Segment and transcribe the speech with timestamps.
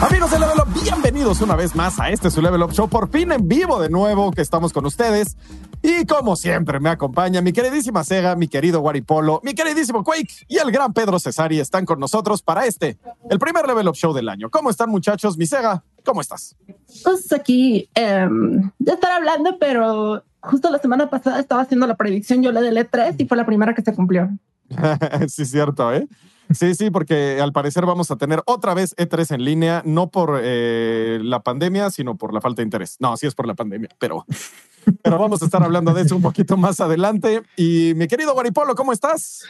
[0.00, 3.10] Amigos de Level Up, bienvenidos una vez más a este su Level Up Show, por
[3.10, 5.36] fin en vivo de nuevo que estamos con ustedes.
[5.82, 10.58] Y como siempre me acompaña mi queridísima Sega, mi querido Waripolo, mi queridísimo Quake y
[10.58, 12.96] el gran Pedro Cesari están con nosotros para este,
[13.28, 14.48] el primer Level Up Show del año.
[14.50, 15.36] ¿Cómo están muchachos?
[15.36, 16.56] Mi Sega, ¿cómo estás?
[17.04, 22.42] Pues aquí em, ya estar hablando, pero justo la semana pasada estaba haciendo la predicción
[22.42, 24.30] yo la del E3 y fue la primera que se cumplió.
[25.28, 26.08] sí, cierto, ¿eh?
[26.50, 30.40] Sí, sí, porque al parecer vamos a tener otra vez E3 en línea, no por
[30.42, 32.96] eh, la pandemia, sino por la falta de interés.
[33.00, 34.24] No, sí es por la pandemia, pero,
[35.02, 37.42] pero vamos a estar hablando de eso un poquito más adelante.
[37.54, 39.44] Y mi querido Guaripolo, ¿cómo estás?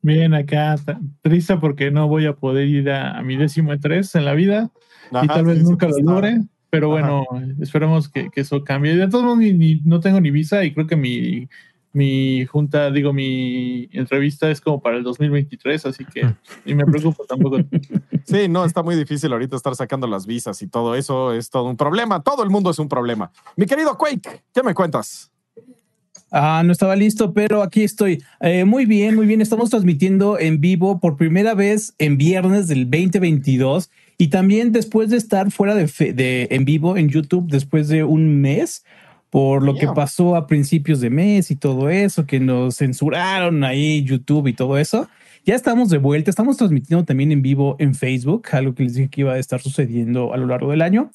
[0.00, 0.76] Bien, acá
[1.22, 4.70] triste porque no voy a poder ir a, mi décimo E3 en la vida
[5.10, 6.40] y tal vez nunca lo logre.
[6.70, 7.24] Pero bueno,
[7.60, 8.94] esperemos que, eso cambie.
[8.94, 9.42] De todos modos,
[9.84, 11.48] no tengo ni visa y creo que mi
[11.92, 16.32] mi junta, digo, mi entrevista es como para el 2023, así que
[16.64, 17.58] ni me preocupo tampoco.
[18.24, 21.64] Sí, no, está muy difícil ahorita estar sacando las visas y todo eso es todo
[21.64, 22.22] un problema.
[22.22, 23.32] Todo el mundo es un problema.
[23.56, 25.30] Mi querido Quake, ¿qué me cuentas?
[26.30, 28.22] Ah, no estaba listo, pero aquí estoy.
[28.40, 29.40] Eh, muy bien, muy bien.
[29.40, 33.88] Estamos transmitiendo en vivo por primera vez en viernes del 2022
[34.18, 38.40] y también después de estar fuera de, de en vivo en YouTube después de un
[38.40, 38.84] mes
[39.30, 44.02] por lo que pasó a principios de mes y todo eso, que nos censuraron ahí
[44.02, 45.08] YouTube y todo eso.
[45.44, 49.08] Ya estamos de vuelta, estamos transmitiendo también en vivo en Facebook, algo que les dije
[49.08, 51.10] que iba a estar sucediendo a lo largo del año.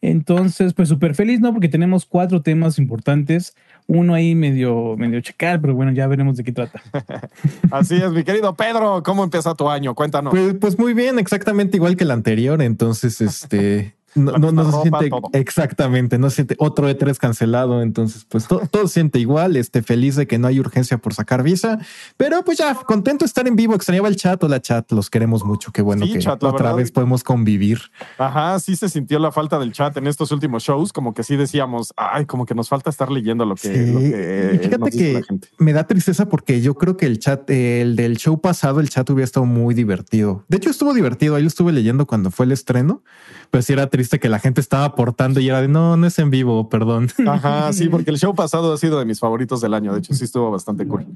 [0.00, 1.52] Entonces, pues súper feliz, ¿no?
[1.52, 3.54] Porque tenemos cuatro temas importantes.
[3.90, 6.82] Uno ahí medio, medio checar, pero bueno, ya veremos de qué trata.
[7.70, 9.94] Así es, mi querido Pedro, ¿cómo empieza tu año?
[9.94, 10.30] Cuéntanos.
[10.30, 12.60] Pues, pues muy bien, exactamente igual que el anterior.
[12.60, 17.82] Entonces, este, no, no, no se siente exactamente, no se siente otro E3 cancelado.
[17.82, 19.56] Entonces, pues todo, se siente igual.
[19.56, 21.78] Este feliz de que no hay urgencia por sacar visa,
[22.16, 23.74] pero pues ya contento de estar en vivo.
[23.74, 24.90] Extrañaba el chat o la chat.
[24.92, 25.72] Los queremos mucho.
[25.72, 27.80] Qué bueno que otra vez podemos convivir.
[28.18, 30.92] Ajá, sí se sintió la falta del chat en estos últimos shows.
[30.92, 35.22] Como que sí decíamos, ay, como que nos falta estar leyendo lo que, fíjate que
[35.58, 39.08] me da tristeza porque yo creo que el chat, el del show pasado, el chat
[39.10, 40.44] hubiera estado muy divertido.
[40.48, 41.34] De hecho, estuvo divertido.
[41.34, 43.02] Ahí lo estuve leyendo cuando fue el estreno,
[43.50, 46.18] pero sí era triste que la gente estaba aportando y era de no, no es
[46.18, 47.08] en vivo, perdón.
[47.26, 49.92] Ajá, sí, porque el show pasado ha sido de mis favoritos del año.
[49.92, 51.06] De hecho, sí estuvo bastante cool.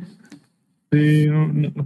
[0.92, 1.28] Sí,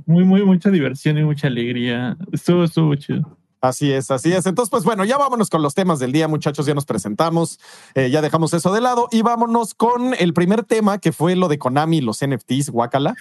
[0.07, 2.17] muy, muy, mucha diversión y mucha alegría.
[2.33, 3.37] Estuvo, estuvo chido.
[3.61, 4.47] Así es, así es.
[4.47, 6.67] Entonces, pues bueno, ya vámonos con los temas del día, muchachos.
[6.67, 7.59] Ya nos presentamos,
[7.95, 11.49] eh, ya dejamos eso de lado y vámonos con el primer tema que fue lo
[11.49, 13.15] de Konami, los NFTs, Wakala.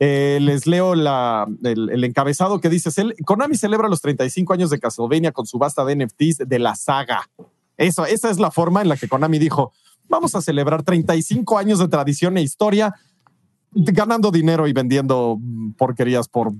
[0.00, 2.90] Eh, les leo el, encabezado que dice:
[3.24, 7.28] Konami celebra los 35 años de Castlevania con subasta de NFTs de la saga.
[7.76, 9.72] Eso, esa es la forma en la que Konami dijo:
[10.08, 12.94] Vamos a celebrar 35 años de tradición e historia
[13.72, 15.38] ganando dinero y vendiendo
[15.76, 16.52] porquerías por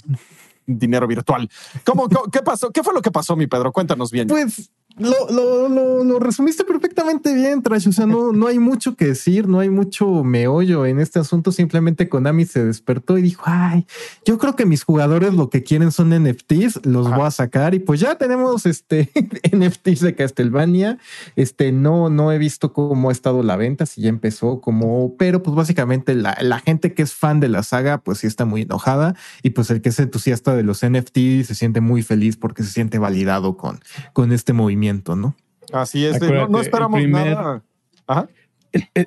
[0.67, 1.49] dinero virtual.
[1.85, 2.71] ¿Cómo, qué pasó?
[2.71, 3.73] ¿Qué fue lo que pasó, mi Pedro?
[3.73, 4.29] Cuéntanos bien.
[4.29, 7.89] Pues lo, lo, lo, lo, resumiste perfectamente bien, Trash.
[7.89, 11.53] O sea, no, no hay mucho que decir, no hay mucho meollo en este asunto.
[11.53, 13.87] Simplemente Konami se despertó y dijo: Ay,
[14.25, 17.75] yo creo que mis jugadores lo que quieren son NFTs, los voy a sacar.
[17.75, 19.11] Y pues ya tenemos este
[19.53, 20.99] NFTs de Castlevania.
[21.37, 25.43] Este no, no he visto cómo ha estado la venta, si ya empezó, como, pero
[25.43, 28.63] pues básicamente la, la gente que es fan de la saga, pues sí está muy
[28.63, 29.15] enojada.
[29.43, 32.71] Y pues el que es entusiasta de los NFTs se siente muy feliz porque se
[32.71, 33.81] siente validado con,
[34.13, 34.88] con este movimiento.
[35.17, 35.37] ¿No?
[35.73, 37.63] Así es, no, esperamos nada.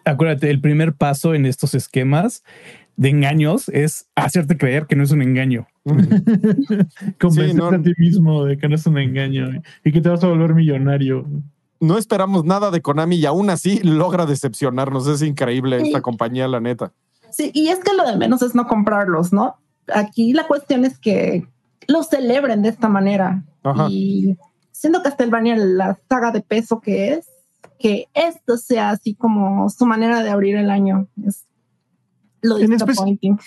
[0.06, 2.44] acuérdate, el primer paso en estos esquemas
[2.98, 5.68] de engaños es hacerte creer que no es un engaño.
[7.20, 10.28] Convencerte a ti mismo de que no es un engaño y que te vas a
[10.28, 11.26] volver millonario.
[11.80, 15.08] No esperamos nada de Konami y aún así logra decepcionarnos.
[15.08, 16.94] Es increíble esta compañía, la neta.
[17.32, 19.56] Sí, y es que lo de menos es no comprarlos, ¿no?
[19.92, 21.48] Aquí la cuestión es que
[21.88, 23.44] los celebren de esta manera.
[23.90, 24.38] Y
[24.72, 27.28] siendo Castlevania la saga de peso que es,
[27.80, 31.08] que esto sea así como su manera de abrir el año.
[31.26, 31.46] Es
[32.42, 33.40] lo disappointing.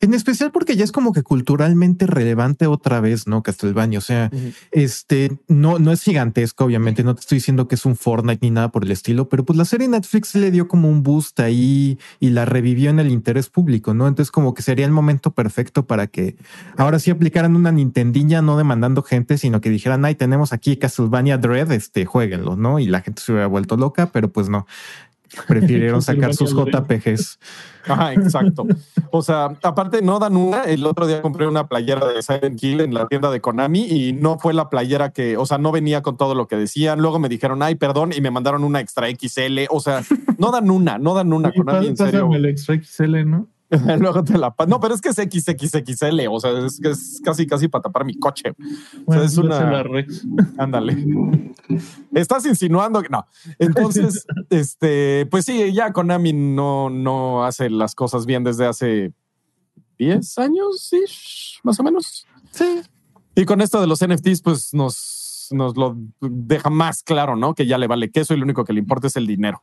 [0.00, 3.42] En especial porque ya es como que culturalmente relevante otra vez, ¿no?
[3.42, 3.98] Castlevania.
[3.98, 4.30] O sea,
[4.70, 7.02] este no, no es gigantesco, obviamente.
[7.02, 9.56] No te estoy diciendo que es un Fortnite ni nada por el estilo, pero pues
[9.56, 13.48] la serie Netflix le dio como un boost ahí y la revivió en el interés
[13.48, 14.06] público, ¿no?
[14.06, 16.36] Entonces, como que sería el momento perfecto para que
[16.76, 21.38] ahora sí aplicaran una Nintendilla, no demandando gente, sino que dijeran, ay, tenemos aquí Castlevania
[21.38, 22.78] Dread, este, jueguenlo, ¿no?
[22.78, 24.66] Y la gente se hubiera vuelto loca, pero pues no
[25.46, 27.38] prefirieron sacar sus JPGs.
[27.88, 28.66] Ajá, exacto.
[29.10, 30.62] O sea, aparte no dan una.
[30.64, 34.12] El otro día compré una playera de Silent Hill en la tienda de Konami y
[34.12, 37.00] no fue la playera que, o sea, no venía con todo lo que decían.
[37.00, 39.66] Luego me dijeron, ay, perdón, y me mandaron una extra XL.
[39.70, 40.02] O sea,
[40.38, 41.48] No dan una, no dan una.
[41.48, 42.28] alguien en serio.
[42.32, 43.46] el extra XL, ¿no?
[43.98, 47.68] Luego te la No, pero es que es XXXL, o sea, es, es casi, casi
[47.68, 48.52] para tapar mi coche.
[49.04, 49.82] o sea, es una.
[50.58, 51.04] Ándale.
[52.14, 53.26] Estás insinuando que no.
[53.58, 59.12] Entonces, este, pues sí, ya Konami no, no hace las cosas bien desde hace
[59.98, 61.02] 10 años, ¿sí?
[61.64, 62.26] más o menos.
[62.52, 62.82] Sí.
[63.34, 67.54] Y con esto de los NFTs, pues nos, nos lo deja más claro, ¿no?
[67.54, 69.62] Que ya le vale queso y lo único que le importa es el dinero.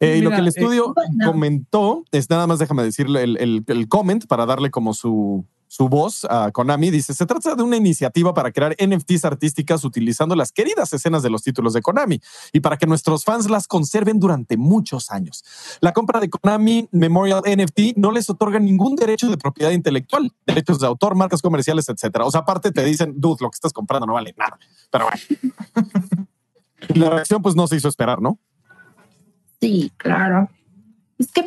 [0.00, 0.92] Eh, y lo que el eh, estudio
[1.24, 5.88] comentó es nada más, déjame decirle el, el, el, comment para darle como su, su
[5.88, 6.90] voz a Konami.
[6.90, 11.30] Dice: Se trata de una iniciativa para crear NFTs artísticas utilizando las queridas escenas de
[11.30, 12.20] los títulos de Konami
[12.52, 15.44] y para que nuestros fans las conserven durante muchos años.
[15.80, 20.80] La compra de Konami Memorial NFT no les otorga ningún derecho de propiedad intelectual, derechos
[20.80, 22.24] de autor, marcas comerciales, etcétera.
[22.24, 24.58] O sea, aparte te dicen, dude, lo que estás comprando no vale nada.
[24.90, 25.22] Pero bueno.
[26.88, 28.38] La reacción, pues no se hizo esperar, ¿no?
[29.60, 30.48] Sí, claro.
[31.18, 31.46] Es que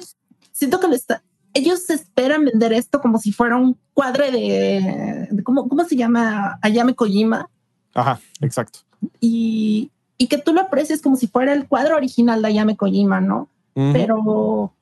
[0.52, 1.24] siento que está,
[1.54, 6.60] ellos esperan vender esto como si fuera un cuadro de, ¿cómo, ¿cómo, se llama?
[6.62, 7.50] Ayame Kojima.
[7.94, 8.80] Ajá, exacto.
[9.20, 13.22] Y, y, que tú lo aprecies como si fuera el cuadro original de Ayame Kojima,
[13.22, 13.50] ¿no?
[13.94, 14.74] Pero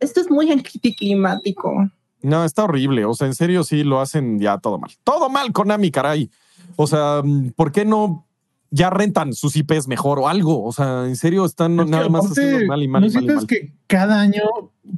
[0.00, 1.88] esto es muy anticlimático.
[2.22, 3.04] No, está horrible.
[3.04, 4.90] O sea, en serio, sí lo hacen ya todo mal.
[5.04, 6.30] Todo mal, Konami, caray.
[6.76, 7.22] O sea,
[7.54, 8.26] ¿por qué no
[8.70, 10.64] ya rentan sus IPs mejor o algo.
[10.64, 13.02] O sea, en serio están nada más haciendo mal y mal.
[13.02, 14.42] ¿No sientes que cada año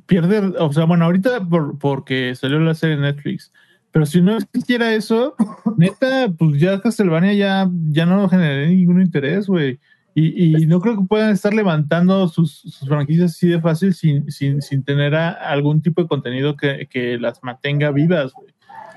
[0.06, 0.54] pierde?
[0.58, 1.46] O sea, bueno, ahorita
[1.80, 3.52] porque salió la serie de Netflix.
[3.90, 5.34] Pero si no existiera eso,
[5.76, 9.78] neta, pues ya Castlevania ya, ya no generé ningún interés, güey.
[10.14, 14.82] Y, no creo que puedan estar levantando sus, franquicias así de fácil sin, sin, sin
[14.82, 18.52] tener algún tipo de contenido que, que las mantenga vivas, güey.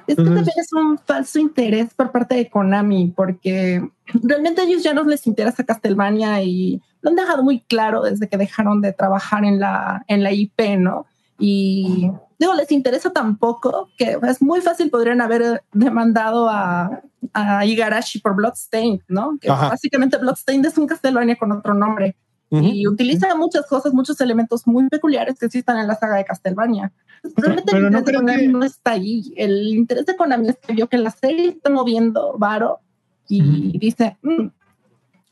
[0.08, 4.84] Es que también es un falso interés por parte de Konami, porque realmente a ellos
[4.84, 8.94] ya no les interesa Castlevania y lo han dejado muy claro desde que dejaron de
[8.94, 11.06] trabajar en la, en la IP, ¿no?
[11.40, 17.02] Y digo, les interesa tampoco que es muy fácil, podrían haber demandado a,
[17.34, 19.38] a Igarashi por Bloodstained, ¿no?
[19.40, 22.16] Que básicamente Bloodstained es un Castlevania con otro nombre.
[22.64, 26.92] Y utiliza muchas cosas, muchos elementos muy peculiares que existen en la saga de Castlevania.
[27.36, 29.34] Realmente el interés no de Konami no está ahí.
[29.36, 32.80] El interés de Konami es que vio que la serie está moviendo varo
[33.28, 34.48] y dice, mm,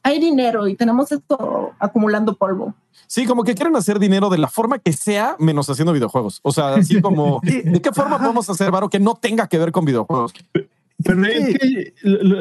[0.03, 2.73] hay dinero y tenemos esto acumulando polvo.
[3.07, 6.39] Sí, como que quieren hacer dinero de la forma que sea, menos haciendo videojuegos.
[6.43, 9.71] O sea, así como, ¿de qué forma podemos hacer varo que no tenga que ver
[9.71, 10.33] con videojuegos?
[11.03, 11.93] Pero es que,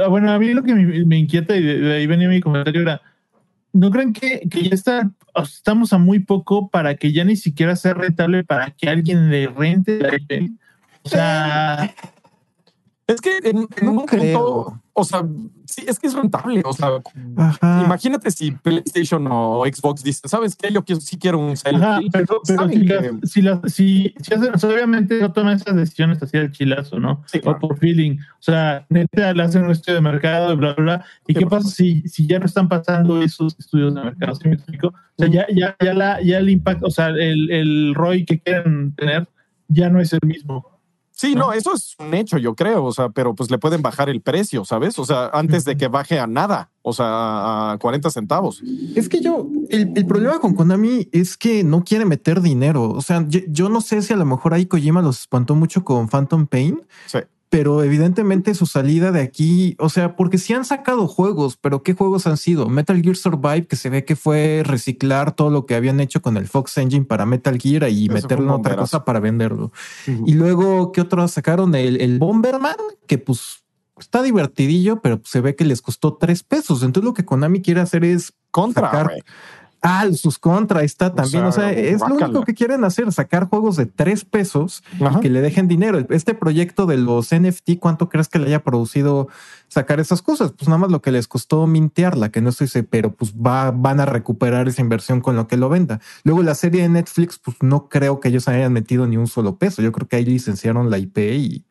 [0.08, 3.00] bueno, a mí lo que me, inquieta y de, ahí venía mi comentario era,
[3.72, 5.10] ¿no creen que, que ya está,
[5.42, 9.46] estamos a muy poco para que ya ni siquiera sea rentable para que alguien le
[9.48, 9.98] rente
[11.02, 11.94] O sea...
[13.06, 14.80] Es que en, un creo.
[14.92, 15.26] o sea,
[15.72, 16.62] sí, es que es rentable.
[16.64, 16.90] O sea,
[17.84, 20.72] imagínate si PlayStation o Xbox dicen, ¿sabes qué?
[20.72, 26.22] Yo quiero, sí quiero un Ajá, pero, si, si, si, obviamente no toman esas decisiones
[26.22, 27.24] así del chilazo, ¿no?
[27.44, 28.18] o por feeling.
[28.18, 31.04] O sea, neta, le hacen un estudio de mercado, bla, bla, bla.
[31.26, 34.34] ¿Y qué pasa si, si ya no están pasando esos estudios de mercado?
[34.34, 34.88] ¿Sí me explico?
[34.88, 38.40] O sea, ya, ya, ya, la, ya el impacto, o sea, el, el ROI que
[38.40, 39.28] quieren tener
[39.68, 40.71] ya no es el mismo.
[41.12, 44.08] Sí, no, eso es un hecho, yo creo, o sea, pero pues le pueden bajar
[44.08, 44.98] el precio, ¿sabes?
[44.98, 48.62] O sea, antes de que baje a nada, o sea, a 40 centavos.
[48.96, 52.90] Es que yo, el, problema con Konami es que no quiere meter dinero.
[52.90, 55.84] O sea, yo, yo, no sé si a lo mejor ahí Kojima los espantó mucho
[55.84, 56.82] con Phantom Pain.
[57.06, 57.18] Sí
[57.52, 61.92] pero evidentemente su salida de aquí, o sea, porque sí han sacado juegos, pero ¿qué
[61.92, 62.66] juegos han sido?
[62.70, 66.38] Metal Gear Survive, que se ve que fue reciclar todo lo que habían hecho con
[66.38, 69.70] el Fox Engine para Metal Gear y meterlo en otra cosa para venderlo.
[70.24, 71.74] Y luego, ¿qué otros sacaron?
[71.74, 73.62] El, el Bomberman, que pues
[73.98, 76.82] está divertidillo, pero se ve que les costó tres pesos.
[76.82, 79.10] Entonces lo que Konami quiere hacer es contra
[79.84, 81.44] Ah, sus contra está también.
[81.44, 84.84] O sea, es lo único que quieren hacer, sacar juegos de tres pesos
[85.20, 85.98] que le dejen dinero.
[86.10, 89.26] Este proyecto de los NFT, ¿cuánto crees que le haya producido
[89.66, 90.52] sacar esas cosas?
[90.52, 93.72] Pues nada más lo que les costó mintearla, que no estoy seguro, pero pues va,
[93.72, 96.00] van a recuperar esa inversión con lo que lo venda.
[96.22, 99.56] Luego la serie de Netflix, pues no creo que ellos hayan metido ni un solo
[99.56, 99.82] peso.
[99.82, 101.64] Yo creo que ahí licenciaron la IP y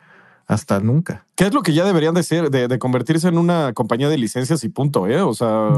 [0.47, 1.25] hasta nunca.
[1.35, 4.65] ¿Qué es lo que ya deberían de ser, de, convertirse en una compañía de licencias
[4.65, 5.21] y punto, eh?
[5.21, 5.69] O sea,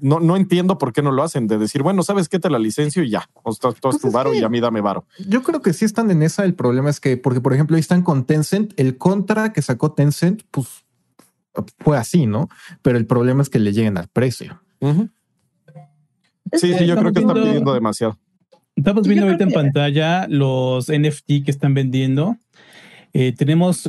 [0.00, 2.38] no, no entiendo por qué no lo hacen, de decir, bueno, ¿sabes qué?
[2.38, 3.28] Te la licencio y ya.
[3.42, 5.06] O sea, tú pues tu varo y a mí dame varo.
[5.28, 6.44] Yo creo que sí están en esa.
[6.44, 9.92] El problema es que, porque por ejemplo, ahí están con Tencent, el contra que sacó
[9.92, 10.84] Tencent, pues
[11.78, 12.48] fue así, ¿no?
[12.82, 14.60] Pero el problema es que le lleguen al precio.
[16.52, 18.18] Sí, sí, yo creo que están pidiendo demasiado.
[18.76, 22.36] Estamos viendo ahorita en pantalla los NFT que están vendiendo.
[23.12, 23.88] Eh, tenemos,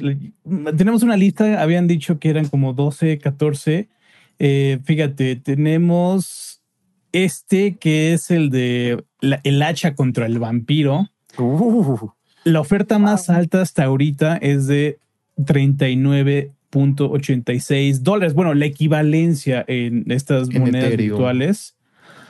[0.77, 3.89] tenemos una lista, habían dicho que eran como 12, 14
[4.39, 6.63] eh, fíjate, tenemos
[7.11, 11.09] este que es el de el hacha contra el vampiro.
[11.37, 12.09] Uh.
[12.43, 14.99] La oferta más alta hasta ahorita es de
[15.37, 18.33] 39.86 dólares.
[18.33, 21.75] Bueno, la equivalencia en estas monedas virtuales.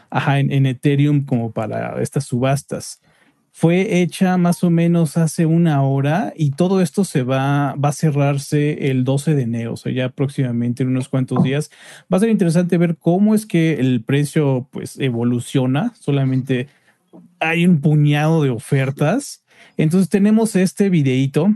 [0.10, 3.00] Ajá, en, Ethereum como para estas subastas.
[3.58, 7.94] Fue hecha más o menos hace una hora y todo esto se va, va a
[7.94, 11.72] cerrarse el 12 de enero, o sea, ya próximamente en unos cuantos días.
[12.12, 15.94] Va a ser interesante ver cómo es que el precio pues evoluciona.
[15.98, 16.68] Solamente
[17.40, 19.46] hay un puñado de ofertas.
[19.78, 21.48] Entonces tenemos este videito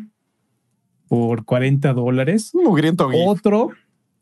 [1.10, 2.52] por 40 dólares.
[2.54, 3.72] Mugriento Otro,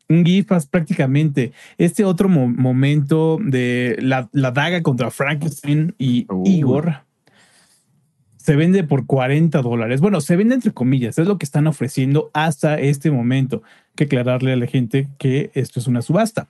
[0.10, 1.52] un GIF prácticamente.
[1.78, 7.06] Este otro momento de la, daga contra Frankenstein y Igor
[8.48, 10.00] se vende por 40 dólares.
[10.00, 13.62] Bueno, se vende entre comillas, es lo que están ofreciendo hasta este momento.
[13.94, 16.48] que aclararle a la gente que esto es una subasta.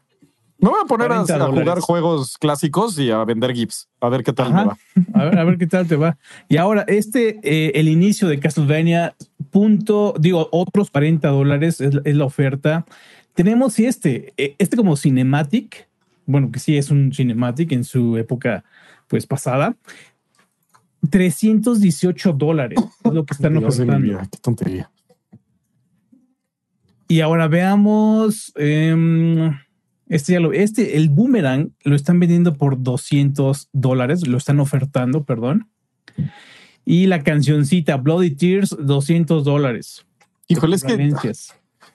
[0.60, 4.32] Me voy a poner a, jugar juegos clásicos y a vender GIFs, a ver qué
[4.32, 4.78] tal me va.
[5.16, 6.20] A ver, a ver qué tal te va.
[6.48, 9.16] Y ahora, este, eh, el inicio de Castlevania,
[9.50, 12.86] punto, digo, otros 40 dólares es, la oferta.
[13.34, 15.88] Tenemos este, eh, este como cinematic,
[16.28, 18.64] bueno, que sí es un cinematic en su época,
[19.08, 19.76] pues pasada.
[21.10, 24.20] 318 dólares es lo que están ofertando.
[24.20, 24.92] qué tontería.
[27.08, 28.52] Y ahora veamos.
[28.56, 29.52] Em,
[30.08, 35.24] este ya lo, este, el boomerang lo están vendiendo por 200 dólares, lo están ofertando,
[35.24, 35.70] perdón.
[36.86, 40.06] Y la cancioncita Bloody Tears, 200 dólares.
[40.48, 40.96] Híjole, es que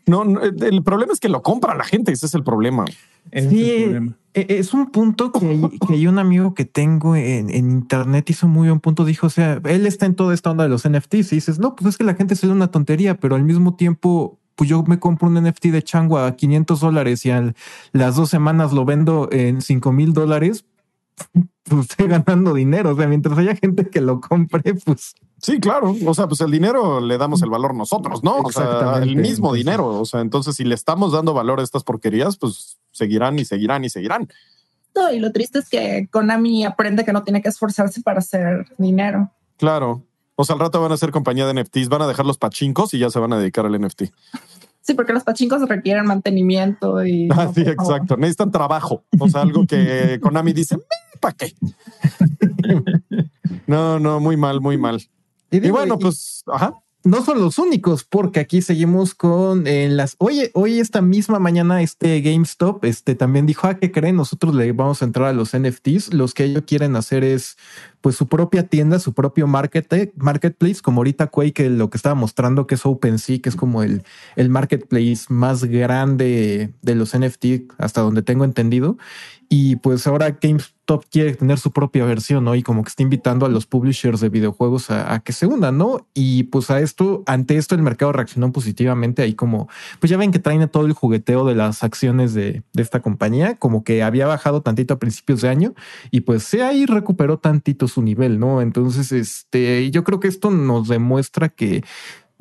[0.06, 2.12] no, el problema es que lo compra la gente.
[2.12, 2.84] Ese es el problema.
[3.32, 8.48] sí, e, e, es, un punto que hay, un amigo que tengo en, internet hizo
[8.48, 9.04] muy buen punto.
[9.04, 11.74] Dijo, o sea, él está en toda esta onda de los NFTs y dices, no,
[11.76, 14.82] pues es que la gente se da una tontería, pero al mismo tiempo, pues yo
[14.82, 17.54] me compro un NFT de Changua a 500 dólares y a
[17.92, 20.64] las dos semanas lo vendo en 5 mil dólares.
[21.64, 22.90] Pues estoy ganando dinero.
[22.90, 25.94] O sea, mientras haya gente que lo compre, pues Sí, claro.
[26.06, 28.36] O sea, pues el dinero le damos el valor nosotros, ¿no?
[28.38, 29.88] O sea, el mismo dinero.
[29.88, 33.84] O sea, entonces si le estamos dando valor a estas porquerías, pues seguirán y seguirán
[33.84, 34.28] y seguirán.
[34.94, 38.66] No, y lo triste es que Konami aprende que no tiene que esforzarse para hacer
[38.78, 39.32] dinero.
[39.56, 40.04] Claro.
[40.36, 42.94] O sea, al rato van a ser compañía de NFTs, van a dejar los pachincos
[42.94, 44.04] y ya se van a dedicar al NFT.
[44.80, 47.28] Sí, porque los pachincos requieren mantenimiento y.
[47.32, 48.16] Ah, sí, exacto.
[48.16, 49.04] Necesitan trabajo.
[49.18, 50.78] O sea, algo que Konami dice,
[51.20, 51.52] ¿para qué?
[53.66, 55.02] no, no, muy mal, muy mal.
[55.52, 56.74] Y, bueno, pues, ajá.
[57.04, 60.14] No son los únicos, porque aquí seguimos con eh, las.
[60.18, 64.14] Oye, hoy esta misma mañana, este GameStop, este también dijo: Ah, ¿qué creen?
[64.14, 66.14] Nosotros le vamos a entrar a los NFTs.
[66.14, 67.56] Los que ellos quieren hacer es
[68.02, 72.68] pues su propia tienda, su propio market, marketplace, como ahorita Quake, lo que estaba mostrando
[72.68, 74.04] que es OpenSea, que es como el,
[74.36, 78.96] el marketplace más grande de los NFT hasta donde tengo entendido.
[79.54, 82.54] Y pues ahora GameStop quiere tener su propia versión, ¿no?
[82.54, 86.06] Y como que está invitando a los publishers de videojuegos a, que se unan, ¿no?
[86.14, 89.68] Y pues a esto, ante esto el mercado reaccionó positivamente ahí como,
[90.00, 93.56] pues ya ven que traen todo el jugueteo de las acciones de, de esta compañía,
[93.56, 95.74] como que había bajado tantito a principios de año
[96.10, 98.62] y pues se ahí recuperó tantito su nivel, ¿no?
[98.62, 101.84] Entonces, este, yo creo que esto nos demuestra que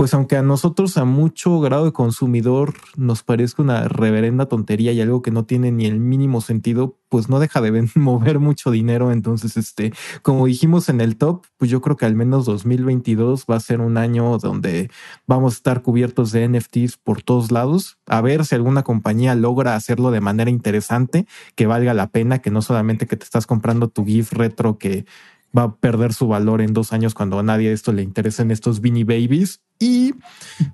[0.02, 5.00] pues aunque a nosotros a mucho grado de consumidor nos parezca una reverenda tontería y
[5.00, 9.12] algo que no tiene ni el mínimo sentido, pues no deja de mover mucho dinero.
[9.12, 9.94] Entonces, este,
[10.24, 13.80] como dijimos en el top, pues yo creo que al menos 2022 va a ser
[13.80, 14.90] un año donde
[15.28, 18.00] vamos a estar cubiertos de NFTs por todos lados.
[18.08, 22.50] A ver si alguna compañía logra hacerlo de manera interesante, que valga la pena, que
[22.50, 25.06] no solamente que te estás comprando tu GIF retro que
[25.56, 28.82] va a perder su valor en dos años cuando a nadie esto le interesen estos
[28.82, 30.14] Beanie Babies y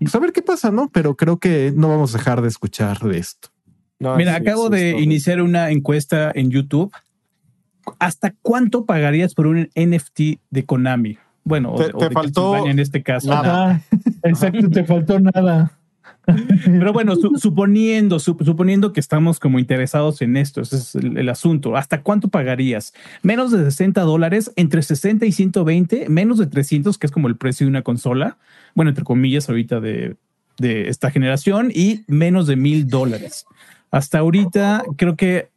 [0.01, 0.89] pues a ver qué pasa, ¿no?
[0.89, 3.49] Pero creo que no vamos a dejar de escuchar de esto.
[3.99, 6.91] Mira, acabo de iniciar una encuesta en YouTube.
[7.99, 11.17] ¿Hasta cuánto pagarías por un NFT de Konami?
[11.45, 13.29] Bueno, te, faltó en este caso.
[13.29, 13.81] Nada.
[14.23, 15.76] Exacto, te faltó nada.
[16.65, 21.77] Pero bueno, suponiendo, suponiendo que estamos como interesados en esto, ese es el, asunto.
[21.77, 22.93] ¿Hasta cuánto pagarías?
[23.21, 27.37] Menos de 60 dólares, entre 60 y 120, menos de 300, que es como el
[27.37, 28.37] precio de una consola.
[28.75, 30.17] Bueno, entre comillas, ahorita de,
[30.57, 33.45] de esta generación y menos de mil dólares.
[33.89, 35.49] Hasta ahorita creo que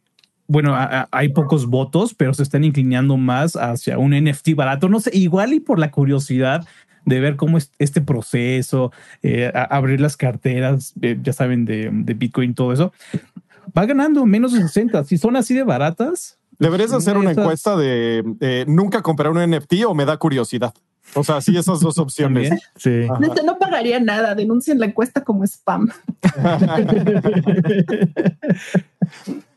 [0.47, 0.75] bueno,
[1.11, 4.89] hay pocos votos, pero se están inclinando más hacia un NFT barato.
[4.89, 6.67] No sé, igual y por la curiosidad
[7.05, 8.91] de ver cómo es este proceso,
[9.23, 12.93] eh, abrir las carteras, eh, ya saben, de, de, Bitcoin, todo eso,
[13.77, 15.03] va ganando menos de 60.
[15.05, 16.37] Si son así de baratas.
[16.59, 20.73] Deberías hacer una encuesta de nunca comprar un NFT o me da curiosidad.
[21.13, 22.51] O sea, sí, esas dos opciones.
[22.77, 23.07] Sí.
[23.45, 25.89] No, pagaría nada, denuncien la encuesta como spam.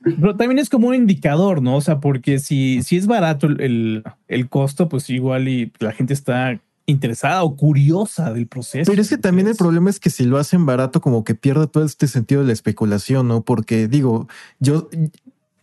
[0.03, 1.77] Pero también es como un indicador, ¿no?
[1.77, 6.13] O sea, porque si, si es barato el, el costo, pues igual y la gente
[6.13, 8.91] está interesada o curiosa del proceso.
[8.91, 11.67] Pero es que también el problema es que si lo hacen barato, como que pierde
[11.67, 13.43] todo este sentido de la especulación, ¿no?
[13.43, 14.29] Porque digo,
[14.61, 14.89] yo,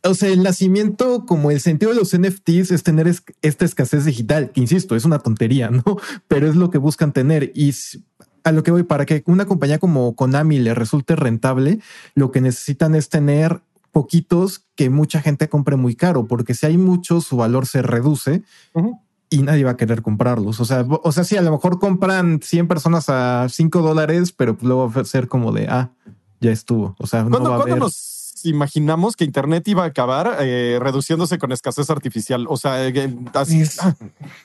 [0.03, 3.07] o sea, el nacimiento, como el sentido de los NFTs es tener
[3.41, 5.83] esta escasez digital, que insisto, es una tontería, ¿no?
[6.27, 7.51] Pero es lo que buscan tener.
[7.53, 7.73] Y
[8.43, 11.79] a lo que voy, para que una compañía como Konami le resulte rentable,
[12.15, 13.61] lo que necesitan es tener
[13.91, 18.43] poquitos que mucha gente compre muy caro, porque si hay muchos, su valor se reduce
[19.31, 20.59] y nadie va a querer comprarlos.
[20.59, 24.57] O sea, o sea, sí, a lo mejor compran 100 personas a 5 dólares, pero
[24.61, 25.89] luego va a ser como de, ah,
[26.41, 26.95] ya estuvo.
[26.99, 31.53] O sea, no va a nos imaginamos que Internet iba a acabar eh, reduciéndose con
[31.53, 32.45] escasez artificial?
[32.49, 33.95] O sea, eh, así ah,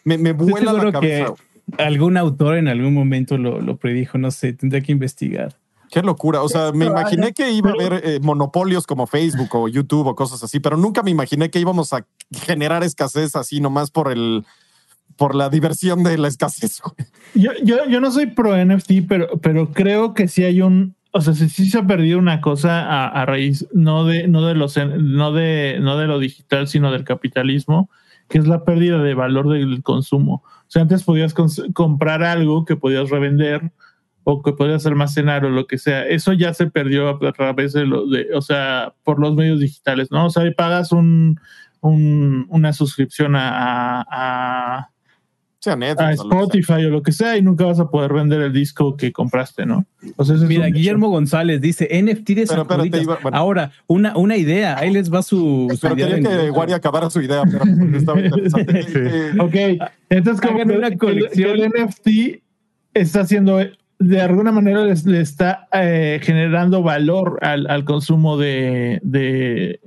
[0.04, 1.34] me, me vuela la cabeza.
[1.34, 5.56] Que algún autor en algún momento lo, lo predijo, no sé, tendría que investigar.
[5.90, 6.42] Qué locura.
[6.42, 10.14] O sea, me imaginé que iba a haber eh, monopolios como Facebook o YouTube o
[10.14, 14.44] cosas así, pero nunca me imaginé que íbamos a generar escasez así nomás por el,
[15.16, 16.82] por la diversión de la escasez.
[17.34, 21.20] Yo, yo, yo no soy pro NFT, pero, pero creo que sí hay un, o
[21.22, 25.32] sea, sí, se ha perdido una cosa a, raíz no de, no de los, no
[25.32, 27.90] de, no de lo digital, sino del capitalismo,
[28.28, 30.42] que es la pérdida de valor del consumo.
[30.44, 31.34] O sea, antes podías
[31.72, 33.72] comprar algo que podías revender
[34.24, 36.06] o que podías almacenar o lo que sea.
[36.06, 40.10] Eso ya se perdió a través de lo de, o sea, por los medios digitales,
[40.10, 40.26] ¿no?
[40.26, 41.40] O sea, pagas un,
[41.80, 44.90] un una suscripción a
[45.60, 49.66] Spotify o lo que sea y nunca vas a poder vender el disco que compraste,
[49.66, 49.84] ¿no?
[50.46, 52.66] Mira, Guillermo González dice NFT de Pero,
[53.32, 57.42] Ahora, una, una idea, ahí les va su, pero quería que Guari acabara su idea,
[57.44, 57.64] pero
[57.96, 59.40] estaba interesante.
[59.40, 61.60] ok, entonces como una colección.
[61.60, 62.08] El, NFT
[62.94, 63.58] está haciendo
[63.98, 69.80] de alguna manera le está eh, generando valor al, al consumo de, de,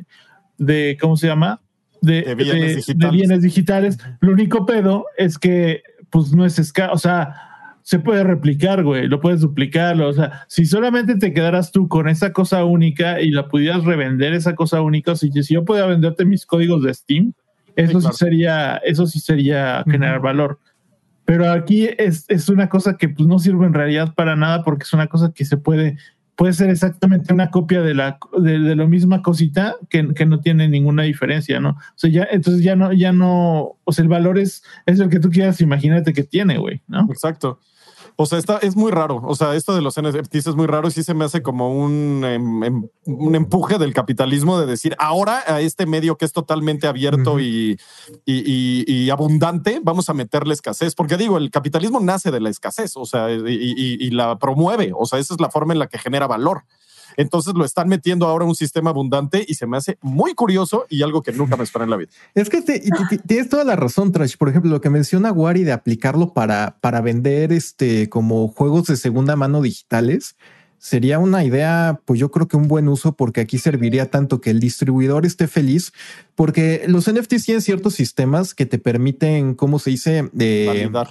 [0.57, 1.61] de, ¿cómo se llama?
[2.01, 3.97] De, bienes, digitales.
[4.21, 7.35] Lo único pedo es que, pues no es escaso, o sea,
[7.81, 12.07] se puede replicar, güey, lo puedes duplicar, o sea, si solamente te quedaras tú con
[12.07, 16.25] esa cosa única y la pudieras revender esa cosa única, si, si yo pudiera venderte
[16.25, 17.33] mis códigos de Steam,
[17.75, 20.59] eso sí, sería, eso sí sería generar valor.
[21.25, 24.83] Pero aquí es, es, una cosa que pues, no sirve en realidad para nada porque
[24.83, 25.97] es una cosa que se puede
[26.39, 30.69] puede ser exactamente una copia de la de, de misma cosita que, que, no tiene
[30.69, 31.71] ninguna diferencia, ¿no?
[31.71, 35.09] O sea, ya, entonces ya no, ya no, o sea, el valor es, es el
[35.09, 37.05] que tú quieras, imagínate que tiene, güey, ¿no?
[37.11, 37.59] Exacto.
[38.21, 39.21] O sea, está, es muy raro.
[39.23, 41.73] O sea, esto de los NFTs es muy raro y sí se me hace como
[41.73, 46.33] un, em, em, un empuje del capitalismo de decir ahora a este medio que es
[46.33, 47.79] totalmente abierto y,
[48.25, 50.95] y, abundante, vamos a meterle escasez.
[50.95, 54.91] Porque digo, el capitalismo nace de la escasez, o sea, y, la promueve.
[54.93, 56.63] O sea, esa es la forma en la que genera valor.
[57.17, 61.01] Entonces lo están metiendo ahora un sistema abundante y se me hace muy curioso y
[61.03, 62.11] algo que nunca me esperé en la vida.
[62.35, 64.37] Es que tienes toda la razón, Trash.
[64.37, 68.97] Por ejemplo, lo que menciona Wari de aplicarlo para, para vender este como juegos de
[68.97, 70.35] segunda mano digitales
[70.79, 74.49] sería una idea, pues yo creo que un buen uso porque aquí serviría tanto que
[74.49, 75.91] el distribuidor esté feliz,
[76.35, 80.29] porque los NFTs tienen ciertos sistemas que te permiten, ¿cómo se dice?
[80.39, 81.09] Eh, validar,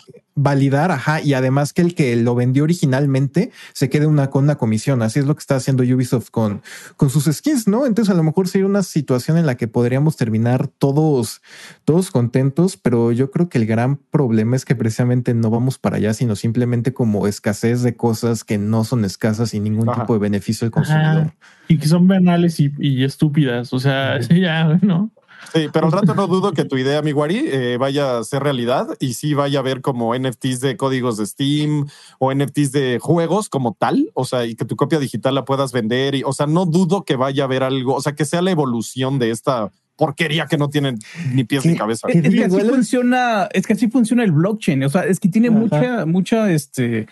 [0.90, 5.02] ajá, y además que el que lo vendió originalmente se quede una, con una comisión.
[5.02, 6.62] Así es lo que está haciendo Ubisoft con,
[6.96, 7.86] con sus skins, ¿no?
[7.86, 11.42] Entonces a lo mejor sería una situación en la que podríamos terminar todos,
[11.84, 15.96] todos contentos, pero yo creo que el gran problema es que precisamente no vamos para
[15.96, 20.18] allá, sino simplemente como escasez de cosas que no son escasas y ningún tipo de
[20.18, 21.32] beneficio al consumidor.
[21.68, 23.72] Y que son banales y, y estúpidas.
[23.72, 25.10] O sea, ya, ¿no?
[25.52, 28.42] Sí, pero al rato no dudo que tu idea, mi Wari, eh, vaya a ser
[28.42, 31.86] realidad y sí vaya a ver como NFTs de códigos de Steam
[32.18, 35.72] o NFTs de juegos como tal, o sea, y que tu copia digital la puedas
[35.72, 36.14] vender.
[36.14, 38.50] Y, o sea, no dudo que vaya a haber algo, o sea, que sea la
[38.50, 40.98] evolución de esta porquería que no tienen
[41.32, 42.08] ni pies ni cabeza.
[42.08, 44.84] Es, que así funciona, es que así funciona el blockchain.
[44.84, 47.06] O sea, es que tiene mucha, mucha, este,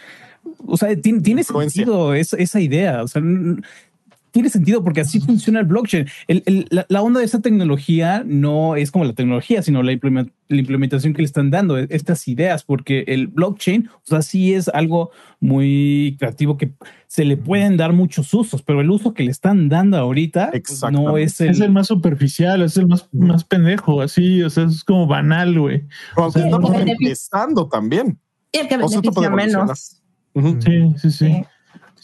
[0.67, 3.03] o sea, tiene, tiene sentido esa, esa idea.
[3.03, 3.23] O sea,
[4.37, 6.07] tiene sentido porque así funciona el blockchain.
[6.89, 11.25] la, onda de esa tecnología no es como la tecnología, sino la, implementación que le
[11.25, 16.59] están dando, e, estas ideas, porque el blockchain, o sea, sí es algo muy creativo
[16.59, 16.75] que
[17.07, 20.53] se le pueden dar muchos usos, pero el uso que le están dando ahorita
[20.93, 21.49] no es el...
[21.49, 25.59] Es el más superficial, es el más, más pendejo, así, o sea, es como banal,
[25.59, 25.85] güey.
[26.15, 28.19] Pero estamos empezando también.
[28.53, 30.03] Y el que beneficia menos.
[30.35, 31.11] sí, sí.
[31.11, 31.11] sí.
[31.11, 31.45] Sí,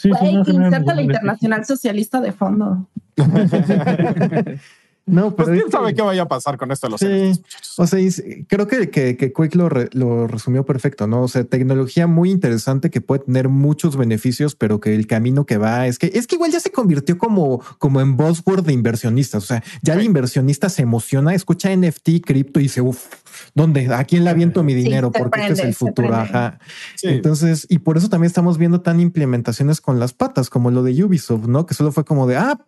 [0.09, 2.89] inserta la internacional socialista de fondo.
[5.05, 7.43] No, pero pues quién sabe qué vaya a pasar con esto de los sí.
[7.77, 7.99] O sea,
[8.47, 11.23] creo que, que, que Quake lo, lo, resumió perfecto, ¿no?
[11.23, 15.57] O sea, tecnología muy interesante que puede tener muchos beneficios, pero que el camino que
[15.57, 19.43] va es que es que igual ya se convirtió como, como en buzzword de inversionistas.
[19.43, 23.07] O sea, ya el inversionista se emociona, escucha NFT, cripto y dice, uff,
[23.55, 23.93] ¿dónde?
[23.93, 25.11] ¿A quién le aviento mi dinero?
[25.11, 26.15] Porque este es el futuro.
[26.15, 26.61] Ajá.
[27.03, 31.03] Entonces, y por eso también estamos viendo tan implementaciones con las patas, como lo de
[31.03, 31.67] Ubisoft, ¿no?
[31.67, 32.61] Que solo fue como de, ah,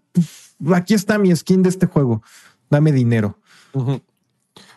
[0.74, 2.22] aquí está mi skin de este juego,
[2.70, 3.38] dame dinero.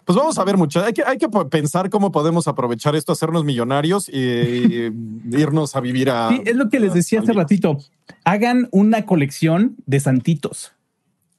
[0.08, 0.82] Pues vamos a ver mucho.
[0.86, 4.14] Hay que, hay que pensar cómo podemos aprovechar esto, hacernos millonarios y,
[5.38, 6.30] irnos a vivir a.
[6.30, 7.78] Sí, es lo que les decía hace ratito.
[8.24, 10.72] Hagan una colección de santitos.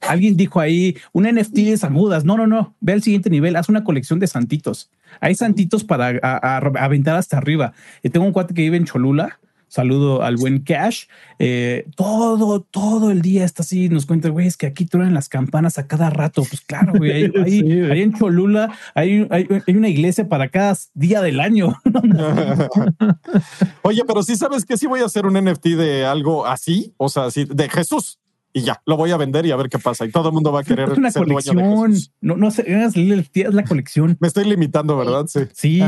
[0.01, 2.25] Alguien dijo ahí un NFT de Samudas.
[2.25, 2.75] No, no, no.
[2.79, 3.55] Ve al siguiente nivel.
[3.55, 4.91] Haz una colección de santitos.
[5.19, 7.73] Hay santitos para aventar hasta arriba.
[8.03, 11.05] Y tengo un cuate que vive en Cholula Saludo al buen Cash.
[11.37, 13.87] Eh, todo, todo el día está así.
[13.87, 16.43] Nos cuenta, güey, es que aquí truenan las campanas a cada rato.
[16.43, 17.31] Pues claro, güey.
[17.43, 17.59] Ahí,
[18.01, 21.77] en Cholula hay, hay, una iglesia para cada día del año.
[23.83, 27.07] Oye, pero sí sabes que sí voy a hacer un NFT de algo así, o
[27.07, 28.19] sea, así de Jesús
[28.51, 30.05] y ya, lo voy a vender y a ver qué pasa.
[30.05, 31.95] Y todo el mundo va a querer una colección.
[32.21, 34.17] no, no sé, es la colección.
[34.19, 35.25] Me estoy limitando, ¿verdad?
[35.27, 35.41] Sí.
[35.53, 35.81] Sí.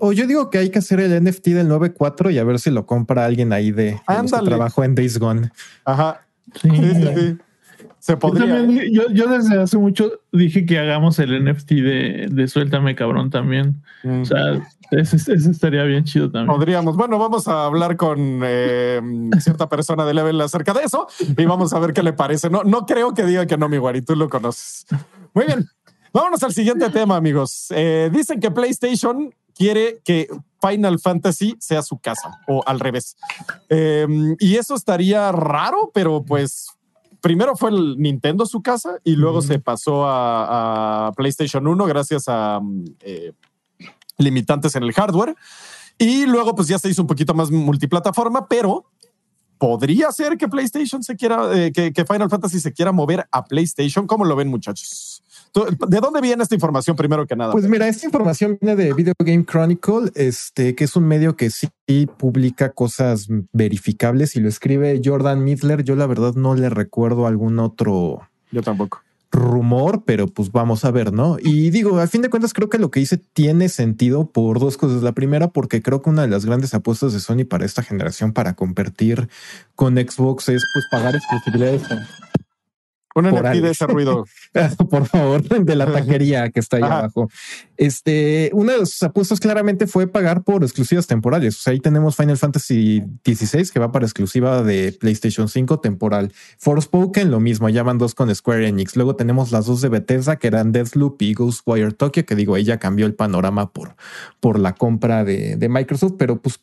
[0.00, 2.70] O yo digo que hay que hacer el NFT del 9.4 y a ver si
[2.70, 5.50] lo compra alguien ahí de, de trabajo en Days Gone.
[5.84, 6.26] Ajá.
[6.60, 7.08] sí, sí.
[7.16, 7.38] sí.
[8.04, 8.60] Se podría.
[8.60, 8.90] ¿eh?
[8.92, 13.82] Yo, yo, desde hace mucho dije que hagamos el NFT de, de Suéltame Cabrón también.
[14.04, 16.54] O sea, ese, estaría bien chido también.
[16.54, 16.98] Podríamos.
[16.98, 19.00] Bueno, vamos a hablar con eh,
[19.40, 22.50] cierta persona de Level acerca de eso y vamos a ver qué le parece.
[22.50, 24.84] No, no creo que diga que no, mi guari, tú lo conoces.
[25.32, 25.66] Muy bien.
[26.12, 27.68] Vámonos al siguiente tema, amigos.
[27.70, 30.28] Eh, dicen que PlayStation quiere que
[30.60, 33.16] Final Fantasy sea su casa o al revés.
[33.70, 36.73] y eso estaría raro, pero pues
[37.24, 42.60] primero fue el Nintendo su casa y luego se pasó a, PlayStation 1 gracias a
[42.60, 43.32] mm, eh,
[44.18, 45.34] limitantes en el hardware.
[45.96, 48.90] Y luego pues ya se hizo un poquito más multiplataforma, pero
[49.56, 54.06] podría ser que PlayStation se quiera, eh, que, Final Fantasy se quiera mover a PlayStation.
[54.06, 55.22] ¿Cómo lo ven muchachos?
[55.54, 57.52] ¿De dónde viene esta información primero que nada?
[57.52, 61.50] Pues mira, esta información viene de Video Game Chronicle, este, que es un medio que
[61.50, 61.68] sí
[62.18, 65.84] publica cosas verificables y lo escribe Jordan Midler.
[65.84, 68.28] Yo la verdad no le recuerdo algún otro.
[68.50, 69.00] Yo tampoco
[69.34, 71.36] rumor, pero pues vamos a ver, ¿no?
[71.40, 74.76] Y digo, a fin de cuentas creo que lo que hice tiene sentido por dos
[74.76, 75.02] cosas.
[75.02, 78.32] La primera, porque creo que una de las grandes apuestas de Sony para esta generación
[78.32, 79.28] para competir
[79.74, 81.82] con Xbox es pues pagar exclusividades
[83.14, 84.26] un NFT de ese ruido.
[84.90, 87.28] Por favor, de la taquería que está ahí abajo.
[87.76, 91.56] Este, una de las apuestas claramente fue pagar por exclusivas temporales.
[91.56, 96.32] O sea, ahí tenemos Final Fantasy XVI que va para exclusiva de PlayStation 5 temporal.
[96.58, 98.96] Forspoken, lo mismo, ya van dos con Square Enix.
[98.96, 102.78] Luego tenemos las dos de Bethesda que eran Deathloop y Ghostwire Tokyo, que digo, ella
[102.78, 103.96] cambió el panorama por,
[104.40, 106.60] por la compra de, de Microsoft, pero pues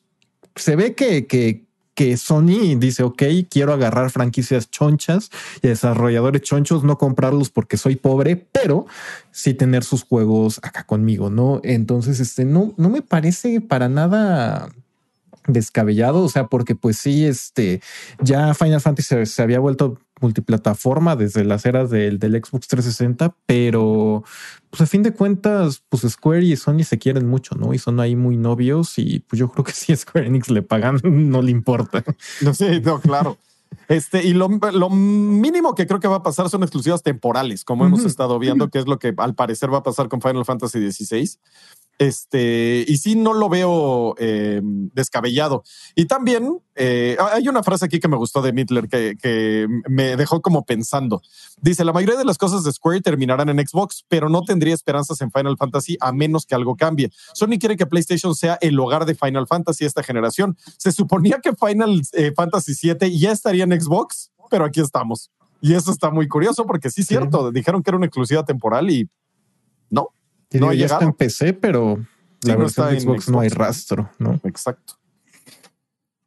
[0.56, 1.66] se ve que, que
[2.02, 5.30] que Sony dice, ok, quiero agarrar franquicias chonchas
[5.62, 8.88] y desarrolladores chonchos, no comprarlos porque soy pobre, pero
[9.30, 11.62] sí tener sus juegos acá conmigo, ¿no?
[11.64, 14.72] Entonces, este, no, no me parece para nada
[15.46, 17.84] descabellado, o sea, porque pues sí, este,
[18.20, 24.24] ya Final Fantasy se había vuelto multiplataforma desde las eras del, del, Xbox 360, pero
[24.70, 27.74] pues a fin de cuentas, pues Square y Sony se quieren mucho, ¿no?
[27.74, 31.00] Y son ahí muy novios y pues yo creo que si Square Enix le pagan,
[31.04, 32.04] no le importa.
[32.42, 33.38] No, sí, no, claro.
[33.88, 37.86] Este, y lo, lo, mínimo que creo que va a pasar son exclusivas temporales, como
[37.86, 40.92] hemos estado viendo, que es lo que al parecer va a pasar con Final Fantasy
[40.92, 41.30] XVI.
[42.02, 45.62] Este, y sí, no lo veo eh, descabellado.
[45.94, 50.16] Y también eh, hay una frase aquí que me gustó de Midler que, que, me
[50.16, 51.22] dejó como pensando.
[51.62, 55.22] Dice: La mayoría de las cosas de Square terminarán en Xbox, pero no tendría esperanzas
[55.22, 57.12] en Final Fantasy a menos que algo cambie.
[57.36, 60.58] Sony quiere que PlayStation sea el hogar de Final Fantasy esta generación.
[60.80, 65.30] Se suponía que Final eh, Fantasy VII ya estaría en Xbox, pero aquí estamos.
[65.62, 67.52] Y eso está muy curioso porque sí, es cierto.
[67.52, 69.08] Dijeron que era una exclusiva temporal y
[70.60, 71.98] no no, ya está en PC, pero
[72.44, 74.40] la versión de Xbox, no hay rastro, ¿no?
[74.44, 74.96] Exacto.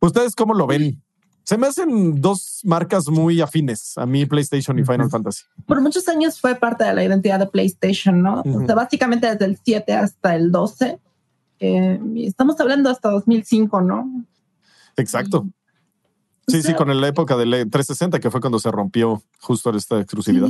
[0.00, 1.02] ¿Ustedes cómo lo ven?
[1.42, 5.42] Se me hacen dos marcas muy afines a mí, PlayStation y Final Fantasy.
[5.66, 8.40] Por muchos años fue parte de la identidad de PlayStation, ¿no?
[8.40, 10.98] o sea, básicamente desde el 7 hasta el 12.
[11.58, 14.24] estamos hablando hasta 2005, ¿no?
[14.96, 15.46] Exacto.
[16.46, 20.48] Sí, sí, con la época del 360, que fue cuando se rompió justo esta exclusividad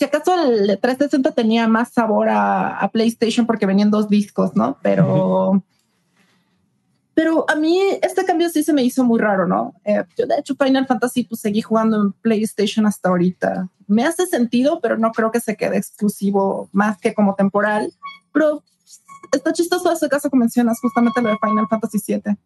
[0.00, 4.78] si acaso el 360 tenía más sabor a, PlayStation porque venían dos discos, ¿no?
[4.80, 5.62] Pero
[7.12, 9.74] Pero a mí este cambio sí se me hizo muy raro, ¿no?
[9.84, 13.68] Eh, yo de hecho Final Fantasy pues seguí jugando en PlayStation hasta ahorita.
[13.88, 17.92] Me hace sentido, pero no creo que se quede exclusivo más que como temporal.
[18.32, 18.64] Pero
[19.32, 22.38] está chistoso ese caso que mencionas, justamente lo de Final Fantasy VII.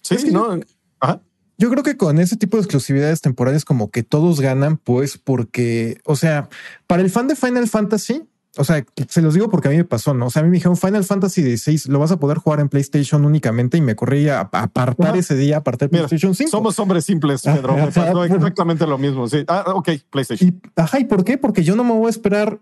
[0.00, 0.60] Sí, no.
[1.00, 1.20] Ajá.
[1.60, 6.00] Yo creo que con ese tipo de exclusividades temporales como que todos ganan, pues porque,
[6.06, 6.48] o sea,
[6.86, 8.22] para el fan de Final Fantasy,
[8.56, 10.26] o sea, se los digo porque a mí me pasó, ¿no?
[10.26, 12.70] O sea, a mí me dijeron Final Fantasy XVI lo vas a poder jugar en
[12.70, 16.50] PlayStation únicamente y me corrí a, apartar ese día, apartar PlayStation 5.
[16.50, 17.76] Somos hombres simples, Pedro.
[17.76, 19.28] me pasó exactamente lo mismo.
[19.28, 19.44] Sí.
[19.46, 20.62] Ah, ok, PlayStation.
[20.76, 21.36] ajá, ¿y por qué?
[21.36, 22.58] Porque yo no me voy a esperar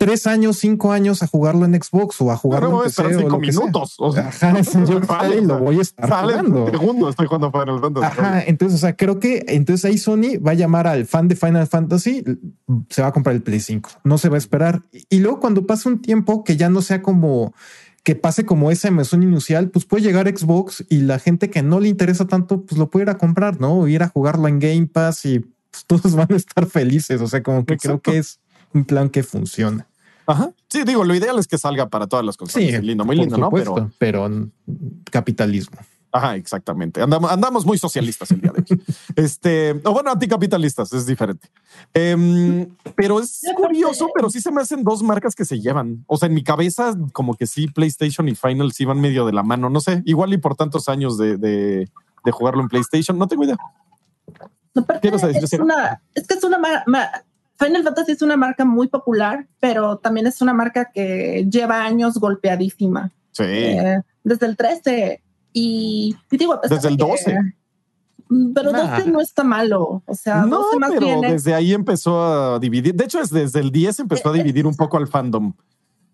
[0.00, 3.96] tres años, cinco años a jugarlo en Xbox o a jugarlo en PC cinco minutos.
[3.98, 6.70] O sea, Ajá, yo vale, lo voy a estar jugando.
[6.70, 8.06] Segundo estoy jugando Final Fantasy.
[8.06, 11.36] Ajá, entonces, o sea, creo que entonces ahí Sony va a llamar al fan de
[11.36, 12.24] Final Fantasy,
[12.88, 14.82] se va a comprar el Play 5, no se va a esperar.
[15.10, 17.52] Y luego cuando pasa un tiempo que ya no sea como
[18.02, 21.78] que pase como esa emoción inicial, pues puede llegar Xbox y la gente que no
[21.78, 23.80] le interesa tanto, pues lo puede ir a comprar, ¿no?
[23.80, 27.20] O ir a jugarlo en Game Pass y pues, todos van a estar felices.
[27.20, 28.40] O sea, como que creo que es
[28.72, 29.89] un plan que funciona.
[30.26, 30.52] Ajá.
[30.68, 32.62] Sí, digo, lo ideal es que salga para todas las cosas.
[32.62, 33.50] Sí, lindo, muy lindo, ¿no?
[33.50, 34.30] Pero, pero
[35.10, 35.78] capitalismo.
[36.12, 37.00] Ajá, exactamente.
[37.00, 38.82] Andamos, andamos muy socialistas el día de hoy.
[39.16, 41.48] este, o bueno, anticapitalistas, es diferente.
[41.94, 46.04] Em, pero es curioso, pero sí se me hacen dos marcas que se llevan.
[46.08, 49.32] O sea, en mi cabeza, como que sí, PlayStation y Final sí van medio de
[49.32, 49.70] la mano.
[49.70, 51.88] No sé, igual y por tantos años de, de,
[52.32, 53.56] jugarlo en PlayStation, no tengo idea.
[55.00, 55.44] ¿Qué vas a decir?
[55.44, 56.58] Es, una, es que es una
[57.60, 62.16] Final Fantasy es una marca muy popular, pero también es una marca que lleva años
[62.18, 63.12] golpeadísima.
[63.32, 63.44] Sí.
[63.44, 67.36] Eh, desde el 13 y, digo, desde el 12.
[68.54, 70.02] pero 12 no está malo.
[70.06, 72.94] O sea, no, 12 más pero desde ahí empezó a dividir.
[72.94, 75.52] De hecho, es desde el 10 empezó a eh, dividir un poco al fandom.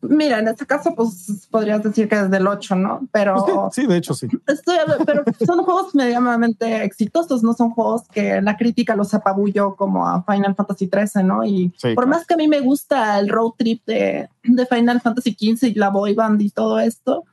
[0.08, 3.08] Mira, en este caso, pues podrías decir que es del 8, ¿no?
[3.12, 3.34] Pero.
[3.44, 4.28] Pues sí, de hecho, sí.
[4.46, 10.06] Estoy, pero son juegos medianamente exitosos, no son juegos que la crítica los apabulló como
[10.06, 11.44] a Final Fantasy XIII, ¿no?
[11.44, 15.32] Y por más que a mí me gusta el road trip de, de Final Fantasy
[15.32, 17.24] XV y la boy band y todo esto,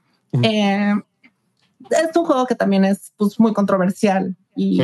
[0.42, 0.94] eh,
[1.90, 4.80] es un juego que también es pues, muy controversial y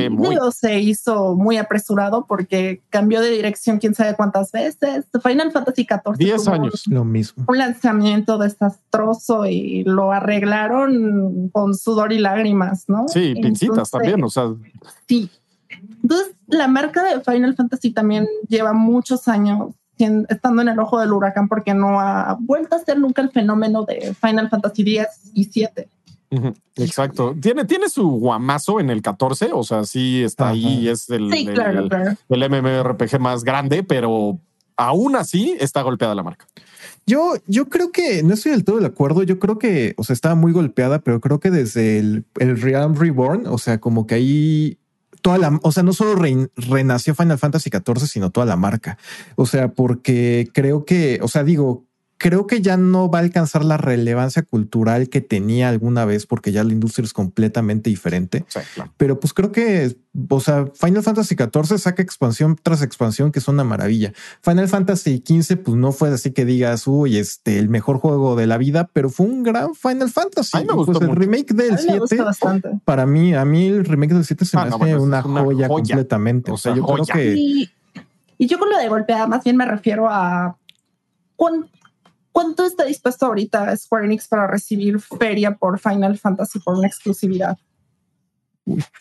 [0.51, 5.05] se hizo muy apresurado porque cambió de dirección quién sabe cuántas veces.
[5.23, 6.17] Final Fantasy XIV.
[6.17, 6.83] 10 años.
[6.87, 7.45] Lo mismo.
[7.47, 13.07] Un lanzamiento desastroso y lo arreglaron con sudor y lágrimas, ¿no?
[13.07, 14.53] Sí, pincitas también, o sea.
[15.07, 15.29] Sí.
[16.01, 19.73] Entonces, la marca de Final Fantasy también lleva muchos años
[20.29, 23.83] estando en el ojo del huracán porque no ha vuelto a ser nunca el fenómeno
[23.83, 25.89] de Final Fantasy X y 7.
[26.75, 27.35] Exacto.
[27.39, 32.49] Tiene, tiene su guamazo en el 14, o sea, sí está ahí, es el, el,
[32.49, 34.39] MMORPG más grande, pero
[34.77, 36.45] aún así está golpeada la marca.
[37.05, 39.23] Yo, yo creo que no estoy del todo de acuerdo.
[39.23, 42.95] Yo creo que, o sea, estaba muy golpeada, pero creo que desde el, el Realm
[42.95, 44.77] Reborn, o sea, como que ahí
[45.21, 46.21] toda la, o sea, no solo
[46.55, 48.97] renació Final Fantasy XIV, sino toda la marca.
[49.35, 51.88] O sea, porque creo que, o sea, digo,
[52.19, 56.51] creo que ya no va a alcanzar la relevancia cultural que tenía alguna vez porque
[56.51, 58.45] ya la industria es completamente diferente.
[58.97, 59.97] Pero pues creo que,
[60.29, 64.11] o sea, Final Fantasy XIV saca expansión tras expansión que es una maravilla.
[64.41, 68.47] Final Fantasy XV pues no fue así que digas, uy, este, el mejor juego de
[68.47, 70.57] la vida, pero fue un gran Final Fantasy.
[70.65, 74.65] pues el remake del 7, para mí, a mí el remake del 7 se ah,
[74.65, 76.51] me hace una, joya, completamente.
[76.51, 77.33] O sea, yo creo que...
[77.37, 77.69] Y,
[78.37, 80.57] y yo con lo de golpeada más bien me refiero a...
[82.31, 87.57] ¿Cuánto está dispuesto ahorita Square Enix para recibir feria por Final Fantasy por una exclusividad?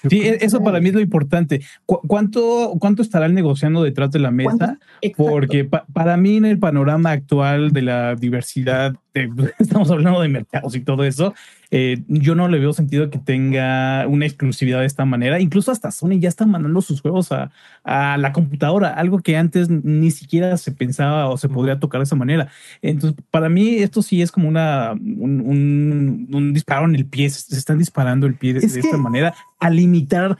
[0.09, 1.61] Sí, eso para mí es lo importante.
[1.85, 4.79] ¿Cuánto, cuánto estarán negociando detrás de la mesa?
[5.17, 8.95] Porque para mí en el panorama actual de la diversidad,
[9.59, 11.35] estamos hablando de mercados y todo eso,
[11.71, 15.41] eh, yo no le veo sentido que tenga una exclusividad de esta manera.
[15.41, 17.51] Incluso hasta Sony ya está mandando sus juegos a,
[17.85, 22.17] la computadora, algo que antes ni siquiera se pensaba o se podría tocar de esa
[22.17, 22.49] manera.
[22.83, 27.79] Entonces, para mí esto sí es como una, un, disparo en el pie, se están
[27.79, 30.37] disparando el pie de, esta manera a limitar,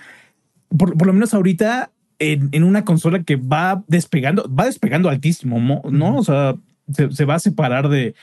[0.77, 6.17] por, lo menos ahorita, en, una consola que va despegando, va despegando altísimo, ¿no?
[6.17, 6.55] O sea,
[6.93, 8.15] se, va a separar de,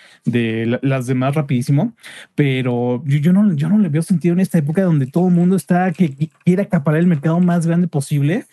[0.81, 1.93] las demás rapidísimo,
[2.33, 5.55] pero yo, no, yo no le veo sentido en esta época donde todo el mundo
[5.55, 8.45] está que quiere acaparar el mercado más grande posible.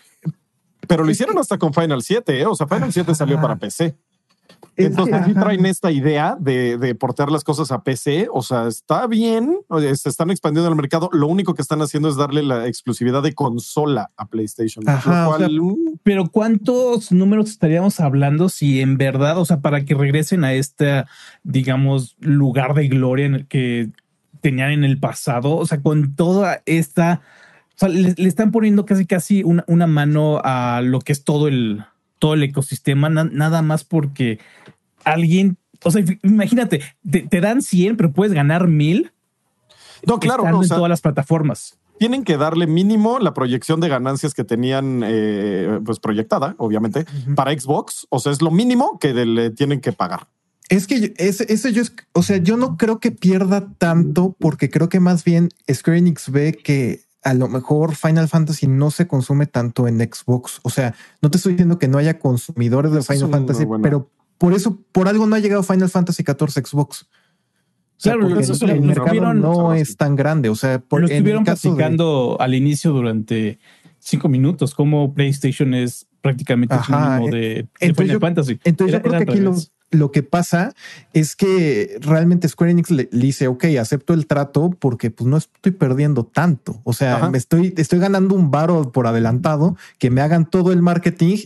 [0.86, 2.46] Pero lo hicieron hasta con Final 7, ¿eh?
[2.46, 3.94] o sea, Final 7 salió para PC.
[4.76, 8.28] Entonces, aquí traen esta idea de, de, portar las cosas a PC.
[8.32, 9.58] O sea, está bien,
[9.94, 11.10] se están expandiendo el mercado.
[11.12, 14.84] Lo único que están haciendo es darle la exclusividad de consola a PlayStation.
[14.84, 15.98] Mm.
[16.02, 21.04] pero ¿cuántos números estaríamos hablando si en verdad, o sea, para que regresen a este,
[21.42, 23.90] digamos, lugar de gloria en el que
[24.42, 25.56] tenían en el pasado.
[25.56, 27.22] O sea, con toda esta,
[27.70, 31.48] o sea, le, están poniendo casi casi una, una, mano a lo que es todo
[31.48, 31.84] el,
[32.22, 34.38] todo el ecosistema, nada más porque
[35.02, 36.80] alguien, o sea, imagínate,
[37.28, 39.10] te, dan 100, pero puedes ganar mil.
[40.06, 44.44] No, claro, en todas las plataformas tienen que darle mínimo la proyección de ganancias que
[44.44, 48.06] tenían eh, pues proyectada, obviamente, para Xbox.
[48.08, 50.28] O sea, es lo mínimo que le tienen que pagar.
[50.68, 51.82] Es que ese, yo,
[52.12, 56.30] o sea, yo no creo que pierda tanto porque creo que más bien Square Enix
[56.30, 60.60] ve que a lo mejor Final Fantasy no se consume tanto en Xbox.
[60.62, 64.54] O sea, no te estoy diciendo que no haya consumidores de Final Fantasy, pero por
[64.54, 67.06] eso, por algo no ha llegado Final Fantasy 14 Xbox.
[68.02, 70.48] Claro, el, mercado no es tan grande.
[70.48, 73.60] O sea, por, lo estuvieron platicando al inicio durante
[74.00, 78.58] cinco minutos, como PlayStation es prácticamente el de, de Final Fantasy.
[78.64, 79.54] Entonces yo creo que aquí lo,
[80.10, 80.74] que pasa
[81.12, 85.72] es que realmente Square Enix le, dice, ok, acepto el trato porque pues no estoy
[85.72, 86.80] perdiendo tanto.
[86.84, 90.82] O sea, me estoy, estoy ganando un varo por adelantado, que me hagan todo el
[90.82, 91.36] marketing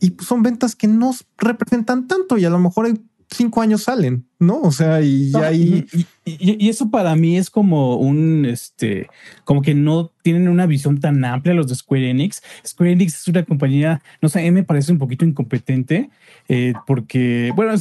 [0.00, 3.84] y pues son ventas que no representan tanto y a lo mejor hay cinco años
[3.84, 4.60] salen, ¿no?
[4.60, 5.86] O sea, y ya ahí.
[6.24, 9.08] Y, eso para mí es como un este,
[9.44, 12.42] como que no tienen una visión tan amplia los de Square Enix.
[12.66, 16.10] Square Enix es una compañía, no sé, a mí me parece un poquito incompetente,
[16.48, 17.74] eh, porque, bueno,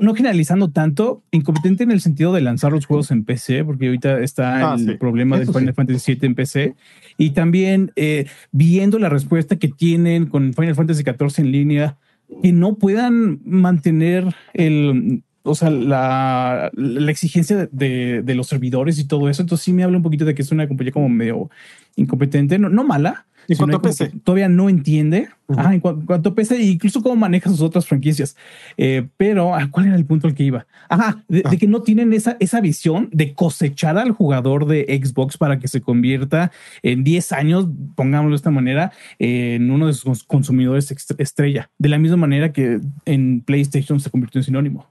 [0.00, 4.20] no, generalizando tanto, incompetente en el sentido de lanzar los juegos en PC, porque ahorita
[4.20, 6.74] está ah, el problema de Final Fantasy VII en PC,
[7.18, 11.98] y también eh, viendo la respuesta que tienen con Final Fantasy XIV en línea
[12.42, 19.06] que no puedan mantener el, o sea, la, la exigencia de, de, los servidores y
[19.06, 19.42] todo eso.
[19.42, 21.50] Entonces sí me habla un poquito de que es una compañía como medio
[21.96, 24.12] incompetente, no, no mala, ¿En cuanto a PC?
[24.24, 28.36] Todavía no entiende en cuanto a PC, incluso cómo maneja sus otras franquicias.
[28.76, 30.66] Eh, pero, ah, ¿cuál era el punto al que iba?
[30.88, 35.58] Ajá, de, que no tienen esa, esa visión de cosechar al jugador de Xbox para
[35.58, 40.94] que se convierta en 10 años, pongámoslo de esta manera, en uno de sus consumidores
[41.18, 41.70] estrella.
[41.78, 44.86] De la misma manera que en PlayStation se convirtió en sinónimo.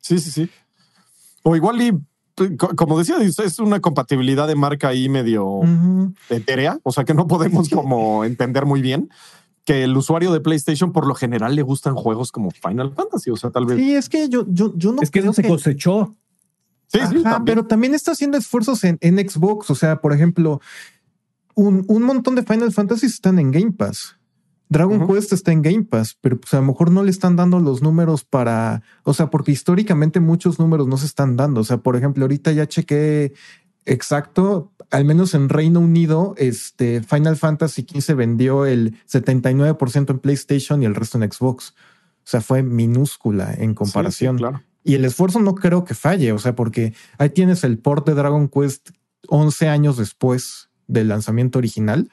[0.00, 0.48] Sí, sí, sí.
[1.42, 1.92] O igual y
[2.76, 5.60] como decía, es una compatibilidad de marca ahí medio
[6.28, 9.10] etérea, o sea que no podemos como entender muy bien
[9.64, 13.36] que el usuario de PlayStation por lo general le gustan juegos como Final Fantasy, o
[13.36, 13.78] sea, tal vez.
[13.78, 15.02] Sí, es que yo, yo, yo no.
[15.02, 16.16] Es que no se cosechó.
[16.88, 20.60] Sí, sí, pero también está haciendo esfuerzos en, en Xbox, o sea, por ejemplo,
[21.54, 24.16] un, un montón de Final Fantasy están en Game Pass.
[24.70, 27.58] Dragon Quest está en Game Pass, pero pues a lo mejor no le están dando
[27.58, 31.60] los números para, o sea, porque históricamente muchos números no se están dando.
[31.60, 33.34] O sea, por ejemplo, ahorita ya chequé
[33.84, 40.82] exacto, al menos en Reino Unido, este Final Fantasy XV vendió el 79% en PlayStation
[40.84, 41.74] y el resto en Xbox.
[42.18, 44.38] O sea, fue minúscula en comparación.
[44.38, 44.62] claro.
[44.84, 48.14] Y el esfuerzo no creo que falle, o sea, porque ahí tienes el port de
[48.14, 48.90] Dragon Quest
[49.26, 52.08] 11 años después del lanzamiento original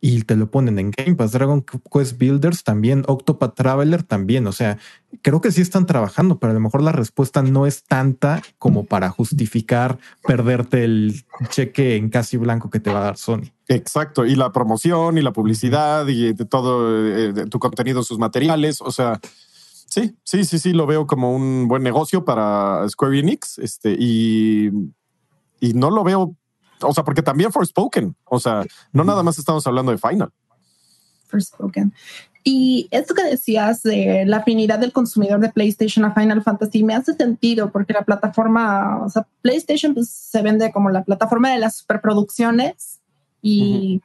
[0.00, 1.32] y te lo ponen en Game Pass.
[1.32, 4.46] Dragon Quest Builders también, Octopath Traveler también.
[4.46, 4.78] O sea,
[5.20, 8.86] creo que sí están trabajando, pero a lo mejor la respuesta no es tanta como
[8.86, 13.52] para justificar perderte el cheque en casi blanco que te va a dar Sony.
[13.68, 14.24] Exacto.
[14.24, 18.80] Y la promoción y la publicidad y de todo eh, tu contenido, sus materiales.
[18.80, 19.20] O sea,
[19.86, 23.58] sí, sí, sí, sí, lo veo como un buen negocio para Square Enix.
[23.58, 24.70] Este y,
[25.60, 26.36] y no lo veo
[26.82, 30.30] o sea, porque también Forspoken, o sea, no nada más estamos hablando de Final.
[31.26, 31.92] Forspoken.
[32.42, 36.94] Y esto que decías de la afinidad del consumidor de PlayStation a Final Fantasy me
[36.94, 41.58] hace sentido porque la plataforma, o sea, PlayStation pues, se vende como la plataforma de
[41.58, 43.00] las superproducciones
[43.42, 44.00] y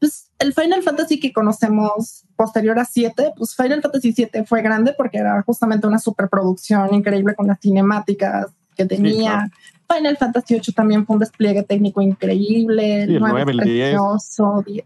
[0.00, 4.94] pues el Final Fantasy que conocemos posterior a 7, pues Final Fantasy 7 fue grande
[4.96, 9.50] porque era justamente una superproducción increíble con las cinemáticas que tenía.
[9.92, 13.04] Final Fantasy VIII también fue un despliegue técnico increíble.
[13.04, 13.96] el 9, el 10.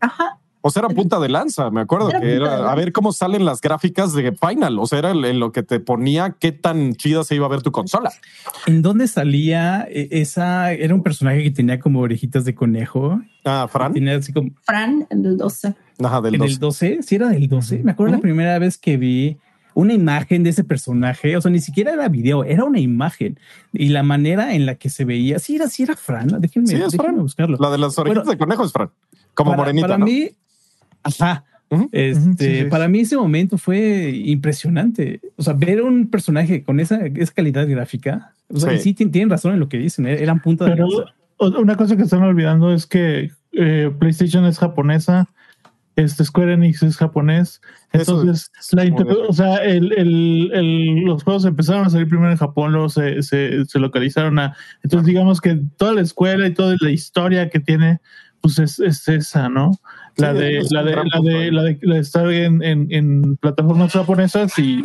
[0.00, 0.38] Ajá.
[0.62, 3.62] O sea, era punta de lanza, me acuerdo que era a ver cómo salen las
[3.62, 4.78] gráficas de Final.
[4.78, 7.62] O sea, era en lo que te ponía qué tan chida se iba a ver
[7.62, 8.12] tu consola.
[8.66, 10.72] ¿En dónde salía e, esa?
[10.72, 13.22] Era un personaje que tenía como orejitas de conejo.
[13.44, 13.94] Ah, Fran.
[13.94, 14.50] Tenía así como.
[14.62, 15.74] Fran en el 12.
[16.04, 17.02] Ajá, del ¿En el 12?
[17.02, 17.78] Sí, era del 12.
[17.82, 19.38] Me acuerdo la primera vez que vi
[19.74, 23.38] una imagen de ese personaje, o sea, ni siquiera era video, era una imagen.
[23.72, 26.76] Y la manera en la que se veía, sí era, sí era Fran, déjenme, sí,
[26.76, 27.16] es Fran.
[27.16, 27.56] buscarlo.
[27.61, 28.90] La de las orejas de conejo es Fran,
[29.35, 29.88] como morenita.
[29.88, 30.30] Para mí,
[31.03, 31.45] ajá.
[31.92, 35.20] Este, para mí ese momento fue impresionante.
[35.36, 39.55] O sea, ver un personaje con esa, esa calidad gráfica, o sea, sí, tienen razón
[39.55, 40.84] en lo que dicen, eh, eran punta de
[41.38, 45.28] Una cosa que están olvidando es que eh, PlayStation es japonesa
[46.03, 47.61] este Square Enix es japonés.
[47.92, 48.84] Entonces, la
[49.28, 53.64] o sea, el, el, los juegos empezaron a salir primero en Japón, luego se, se,
[53.64, 54.57] se, localizaron a.
[54.82, 58.01] Entonces, digamos que toda la escuela y toda la historia que tiene,
[58.40, 59.72] pues es, es esa, ¿no?
[60.16, 63.92] La, de, la, de, la, de, la, de, la de estar en, en, en plataformas
[63.92, 64.84] japonesas y.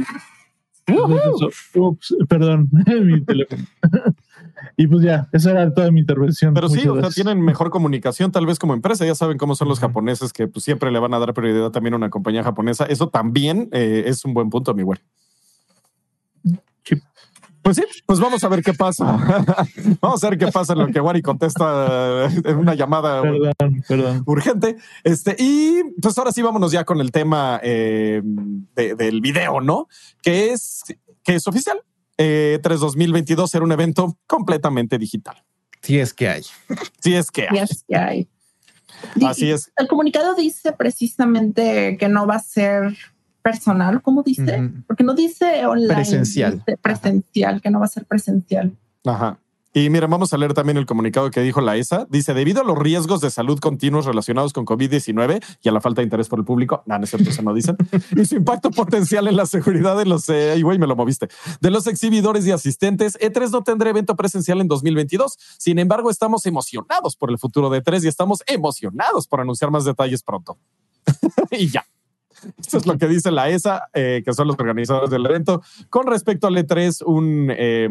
[0.88, 2.70] Ups, perdón,
[3.04, 3.64] mi teléfono.
[4.78, 6.54] Y pues ya, esa era toda mi intervención.
[6.54, 9.06] Pero sí, o sea, tienen mejor comunicación, tal vez como empresa.
[9.06, 11.94] Ya saben cómo son los japoneses, que pues, siempre le van a dar prioridad también
[11.94, 12.86] a una compañía japonesa.
[12.86, 15.00] Eso también eh, es un buen punto, mi güey.
[17.66, 19.03] Pues sí, pues vamos a ver qué pasa.
[19.99, 23.24] vamos a ver qué pasa en lo que Wari contesta en una llamada
[24.28, 24.76] urgente.
[25.03, 28.22] Este, y pues ahora sí, vámonos ya con el tema eh,
[28.76, 29.88] del video, ¿no?
[30.22, 30.84] Que es,
[31.24, 31.82] que es oficial
[32.20, 35.43] eh, 3 2022 era un evento completamente digital.
[35.82, 36.43] Si es que hay.
[36.99, 37.57] Si es que hay.
[37.57, 38.28] es que hay.
[39.26, 39.72] Así es.
[39.76, 42.95] El comunicado dice precisamente que no va a ser
[43.46, 44.72] personal, ¿cómo dice?
[44.88, 45.93] Porque no dice online.
[45.93, 46.64] Presencial.
[46.82, 48.76] presencial, que no va a ser presencial.
[49.06, 49.38] Ajá.
[49.72, 52.08] Y miren, vamos a leer también el comunicado que dijo la ESA.
[52.10, 56.02] Dice, debido a los riesgos de salud continuos relacionados con COVID-19 y a la falta
[56.02, 57.78] de interés por el público, no, no es cierto, eso no dicen,
[58.16, 61.28] y su impacto potencial en la seguridad de los, eh, güey, me lo moviste,
[61.62, 65.38] de los exhibidores y asistentes, E3 no tendrá evento presencial en 2022.
[65.60, 69.86] Sin embargo, estamos emocionados por el futuro de E3 y estamos emocionados por anunciar más
[69.86, 70.58] detalles pronto.
[71.52, 71.86] y ya.
[72.60, 75.62] Esto es lo que dice la ESA, eh, que son los organizadores del evento.
[75.90, 77.52] Con respecto al E3, un...
[77.52, 77.90] Eh,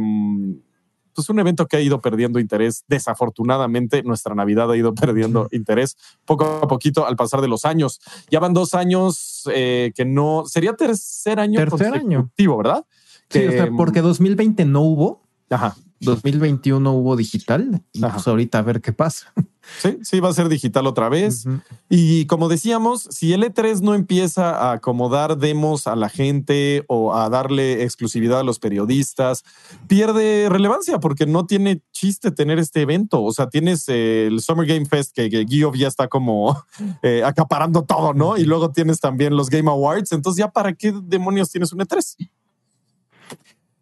[1.15, 2.85] pues un evento que ha ido perdiendo interés.
[2.89, 8.01] Desafortunadamente, nuestra Navidad ha ido perdiendo interés poco a poquito al pasar de los años.
[8.31, 12.85] Ya van dos años eh, que no sería tercer año tercer año, ¿verdad?
[13.31, 15.23] Sí, porque 2020 no hubo.
[15.51, 15.77] Ajá.
[16.05, 17.83] 2021 hubo digital.
[17.99, 19.33] pues ahorita a ver qué pasa.
[19.79, 21.47] Sí, sí, va a ser digital otra vez.
[21.89, 27.15] Y como decíamos, si el E3 no empieza a acomodar demos a la gente o
[27.15, 29.43] a darle exclusividad a los periodistas,
[29.89, 33.23] pierde relevancia porque no tiene chiste tener este evento.
[33.23, 36.63] O sea, tienes el Summer Game Fest que, que ya está como
[37.03, 38.37] eh, acaparando todo, ¿no?
[38.37, 40.13] Y luego tienes también los Game Awards.
[40.13, 42.17] Entonces, ¿ya para qué demonios tienes un E3?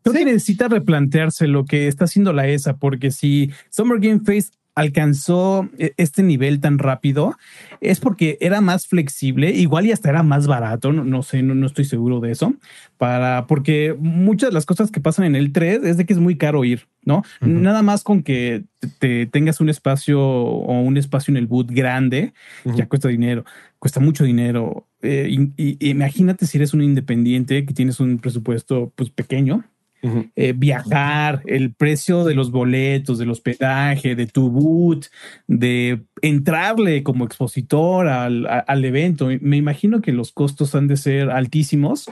[0.02, 4.54] Creo que necesita replantearse lo que está haciendo la ESA, porque si Summer Game Fest
[4.74, 7.36] alcanzó e, este nivel tan rápido
[7.80, 11.84] es porque era más flexible, igual y hasta era más barato, no, sé, no, estoy
[11.84, 12.54] seguro de eso,
[12.96, 16.18] para, porque muchas de las cosas que pasan en el 3 es de que es
[16.18, 17.22] muy caro ir, ¿no?
[17.40, 18.64] Nada más con que
[18.98, 22.32] te, tengas un espacio o un espacio en el boot grande,
[22.64, 23.44] ya cuesta dinero,
[23.78, 24.86] cuesta mucho dinero.
[25.02, 29.64] Eh, y, imagínate si eres un independiente que tienes un presupuesto pues pequeño,
[30.02, 35.06] eh, viajar, el precio de los boletos, del hospedaje, de tu boot,
[35.46, 39.28] de entrarle como expositor al, evento.
[39.40, 42.10] Me imagino que los costos han de ser altísimos.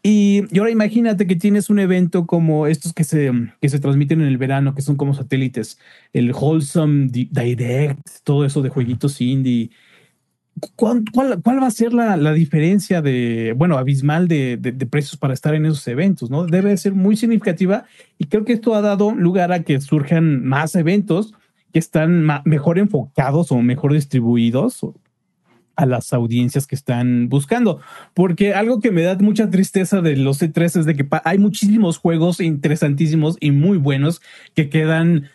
[0.00, 4.28] Y, ahora imagínate que tienes un evento como estos que se, que se transmiten en
[4.28, 5.78] el verano, que son como satélites,
[6.12, 9.70] el Wholesome Direct, todo eso de jueguitos indie
[10.76, 14.58] ¿Cuál, va a ser la, diferencia de, bueno, abismal de,
[14.90, 16.30] precios para estar en esos eventos?
[16.30, 16.46] ¿no?
[16.46, 17.84] Debe ser muy significativa
[18.18, 21.34] y creo que esto ha dado lugar a que surjan más eventos
[21.72, 24.80] que están mejor enfocados o mejor distribuidos
[25.76, 27.80] a las audiencias que están buscando.
[28.12, 31.98] Porque algo que me da mucha tristeza de los C3 es de que hay muchísimos
[31.98, 34.20] juegos interesantísimos y muy buenos
[34.54, 35.28] que quedan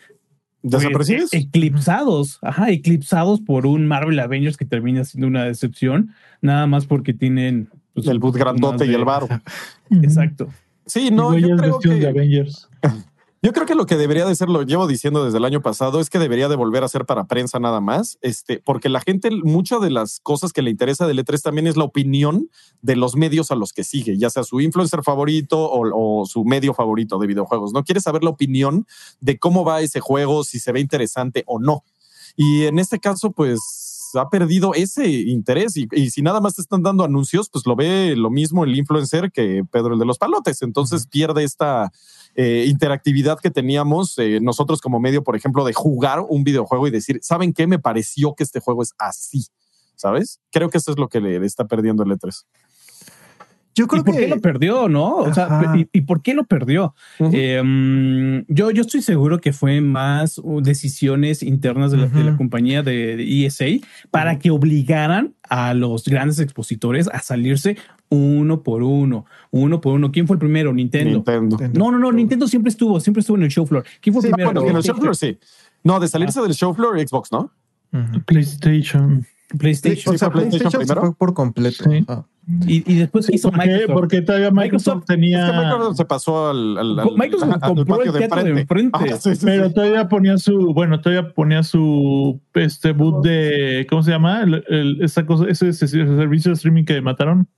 [0.64, 1.32] ¿Desaparecidos?
[1.34, 7.12] eclipsados, ajá, eclipsados por un Marvel Avengers que termina siendo una decepción, nada más porque
[7.12, 9.42] tienen pues, el boot grandote y el bar.
[9.90, 10.48] Exacto.
[10.86, 12.68] Sí, no, yo creo que Avengers.
[13.44, 16.00] Yo creo que lo que debería de ser, lo llevo diciendo desde el año pasado,
[16.00, 19.28] es que debería de volver a ser para prensa nada más, este, porque la gente,
[19.30, 22.48] muchas de las cosas que le interesa del E3 también es la opinión
[22.80, 26.72] de los medios a los que sigue, ya sea su influencer favorito o, su medio
[26.72, 27.74] favorito de videojuegos.
[27.74, 28.86] No quiere saber la opinión
[29.20, 31.84] de cómo va ese juego, si se ve interesante o no.
[32.36, 33.60] Y en este caso, pues
[34.16, 38.14] ha perdido ese interés y, si nada más te están dando anuncios, pues lo ve
[38.16, 40.62] lo mismo el influencer que Pedro el de los palotes.
[40.62, 41.92] Entonces pierde esta
[42.34, 46.90] eh, interactividad que teníamos eh, nosotros como medio, por ejemplo, de jugar un videojuego y
[46.90, 47.66] decir, ¿saben qué?
[47.66, 49.46] Me pareció que este juego es así,
[49.96, 50.40] ¿sabes?
[50.50, 52.44] Creo que eso es lo que le, está perdiendo el E3.
[53.74, 55.16] Yo creo ¿Y por qué lo perdió, no?
[55.16, 56.94] O sea, ¿y, por qué lo perdió?
[57.18, 63.64] Em, yo, yo estoy seguro que fue más decisiones internas de la, compañía de, ESA
[64.10, 67.76] para que obligaran a los grandes expositores a salirse
[68.10, 70.12] uno por uno, uno por uno.
[70.12, 70.72] ¿Quién fue el primero?
[70.72, 71.24] Nintendo.
[71.72, 73.84] No, no, no, Nintendo siempre estuvo, siempre estuvo en el show floor.
[74.00, 74.52] ¿Quién fue el primero?
[74.52, 75.36] Bueno, en el show floor sí.
[75.82, 76.42] No, de salirse ah.
[76.42, 77.50] del show floor Xbox, ¿no?
[78.26, 79.26] PlayStation.
[79.58, 80.14] PlayStation.
[80.14, 81.84] O sea, PlayStation, se fue por completo.
[82.46, 83.92] Y, y, después hizo ¿por Microsoft.
[83.94, 85.46] Porque todavía Microsoft, tenía.
[85.46, 86.76] Es que Microsoft se pasó al.
[86.76, 88.98] al, al Microsoft al, compró el teatro de enfrente.
[89.00, 89.74] Ah, sí, sí, pero sí.
[89.74, 90.74] todavía ponía su.
[90.74, 92.38] Bueno, todavía ponía su.
[92.52, 93.86] Este boot de.
[93.88, 94.42] ¿Cómo se llama?
[94.42, 97.48] El, el, esa cosa, ese, ese, servicio de streaming que mataron.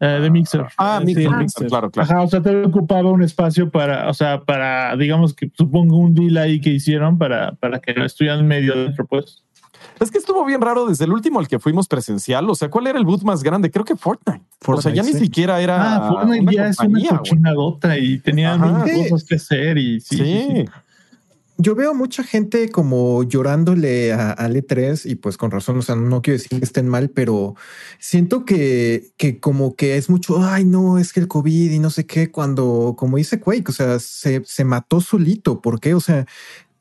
[0.00, 0.66] Uh, de Mixer.
[0.78, 1.38] Ah, Mixer, ah.
[1.38, 2.10] Mixer, claro, claro.
[2.10, 6.14] Ajá, o sea, te ocupaba un espacio para, o sea, para, digamos que supongo un
[6.14, 9.44] deal ahí que hicieron para, para que no estuvieran medio dentro, pues.
[10.00, 12.48] Es que estuvo bien raro desde el último al que fuimos presencial.
[12.50, 13.70] O sea, ¿cuál era el boot más grande?
[13.70, 14.42] Creo que Fortnite.
[14.60, 15.14] Fortnite o sea, ya sí.
[15.14, 15.96] ni siquiera era.
[15.96, 18.84] Ah, Fortnite una ya es una cochinadota y tenía Ajá.
[19.08, 20.16] cosas que hacer y sí.
[20.16, 20.24] Sí.
[20.24, 20.64] sí, sí.
[21.58, 25.94] Yo veo mucha gente como llorándole a, al E3 y pues con razón, o sea,
[25.94, 27.54] no quiero decir que estén mal, pero
[28.00, 31.90] siento que, que como que es mucho, ay no, es que el COVID y no
[31.90, 35.60] sé qué, cuando, como dice Quake, o sea, se, se mató solito.
[35.60, 35.94] ¿Por qué?
[35.94, 36.26] O sea,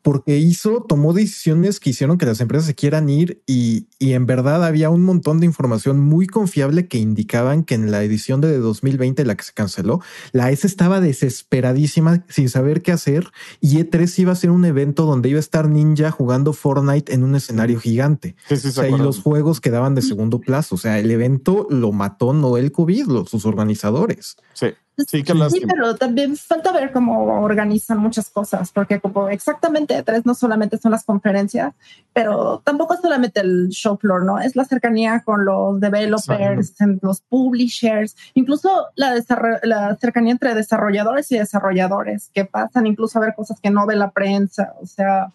[0.01, 4.25] porque hizo, tomó decisiones que hicieron que las empresas se quieran ir y, y, en
[4.25, 8.57] verdad había un montón de información muy confiable que indicaban que en la edición de
[8.57, 14.19] 2020, la que se canceló, la S estaba desesperadísima sin saber qué hacer y E3
[14.19, 17.79] iba a ser un evento donde iba a estar Ninja jugando Fortnite en un escenario
[17.79, 18.35] gigante.
[18.47, 20.75] Sí, sí, O sea, y los juegos quedaban de segundo plazo.
[20.75, 24.37] O sea, el evento lo mató no el COVID, los, sus organizadores.
[24.53, 24.67] Sí.
[25.07, 25.73] Sí, qué Sí, lástima.
[25.73, 30.91] pero también falta ver cómo organizan muchas cosas, porque como exactamente tres no solamente son
[30.91, 31.73] las conferencias,
[32.13, 34.39] pero tampoco es solamente el show floor, ¿no?
[34.39, 39.15] Es la cercanía con los developers, los publishers, incluso la,
[39.63, 43.95] la cercanía entre desarrolladores y desarrolladores, que pasan incluso a ver cosas que no ve
[43.95, 45.31] la prensa, o sea...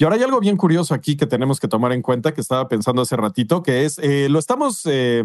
[0.00, 2.68] Y ahora hay algo bien curioso aquí que tenemos que tomar en cuenta, que estaba
[2.68, 5.22] pensando hace ratito, que es, eh, lo estamos eh,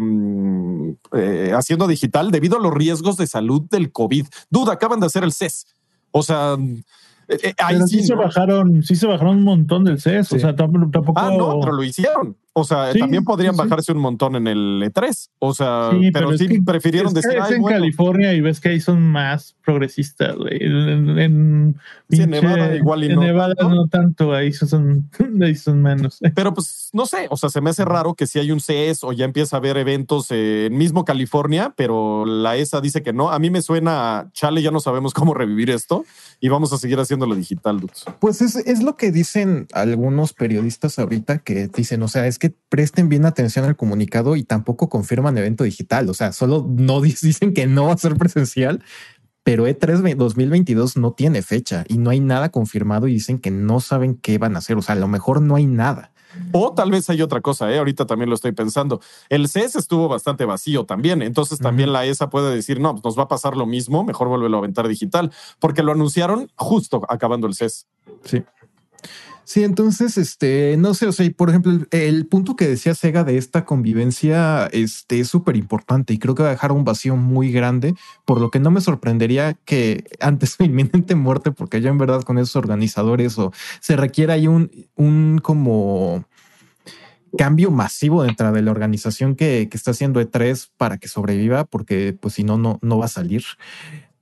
[1.14, 4.26] eh, haciendo digital debido a los riesgos de salud del COVID.
[4.50, 5.66] Duda, acaban de hacer el CES.
[6.10, 6.58] O sea,
[7.28, 10.36] eh, ahí pero sí, sí, se bajaron, sí se bajaron un montón del CES, Sí.
[10.36, 12.36] o sea, tampoco, tampoco Ah, no, pero lo hicieron.
[12.58, 13.68] O sea, Sí, también podrían sí, sí.
[13.68, 15.28] bajarse un montón en el E3.
[15.40, 17.76] O sea, Sí, pero, pero sí que- prefirieron es que decir, es "Ay, en bueno".
[17.76, 20.56] California y ves que ahí son más progresistas, güey.
[20.62, 21.76] En, en,
[22.08, 23.74] Sí, en pinche- Nevada igual y en no Nevada tanto.
[23.74, 25.10] no tanto, ahí son,
[25.42, 26.18] ahí son menos.
[26.34, 29.04] Pero pues no sé, o sea, se me hace raro que si hay un CES
[29.04, 33.30] o ya empieza a haber eventos en mismo California, pero la ESA dice que no.
[33.30, 36.04] A mí me suena, a, chale, ya no sabemos cómo revivir esto
[36.40, 38.04] y vamos a seguir haciéndolo digital, dudes.
[38.20, 42.45] Pues es, es lo que dicen algunos periodistas ahorita que dicen, o sea, es que
[42.50, 46.08] presten bien atención al comunicado y tampoco confirman evento digital.
[46.08, 48.82] O sea, solo no di- dicen que no va a ser presencial,
[49.42, 53.50] pero E E3 2022 no tiene fecha y no hay nada confirmado y dicen que
[53.50, 54.76] no saben qué van a hacer.
[54.76, 56.12] O sea, a lo mejor no hay nada.
[56.52, 57.78] O tal vez hay otra cosa, ¿eh?
[57.78, 59.00] ahorita también lo estoy pensando.
[59.30, 63.22] El CES estuvo bastante vacío también, entonces también la ESA puede decir, no, nos va
[63.22, 67.54] a pasar lo mismo, mejor vuélvelo a aventar digital, porque lo anunciaron justo acabando el
[67.54, 67.86] CES.
[68.24, 68.42] Sí.
[69.46, 73.22] Sí, entonces, este, no sé, o sea, y por ejemplo, el, punto que decía Sega
[73.22, 77.14] de esta convivencia este, es súper importante y creo que va a dejar un vacío
[77.14, 77.94] muy grande,
[78.24, 82.22] por lo que no me sorprendería que antes de inminente muerte, porque ya en verdad
[82.22, 86.24] con esos organizadores o se requiere ahí un, un como
[87.38, 92.16] cambio masivo dentro de la organización que, que está haciendo E3 para que sobreviva, porque
[92.20, 93.44] pues si no, no, no va a salir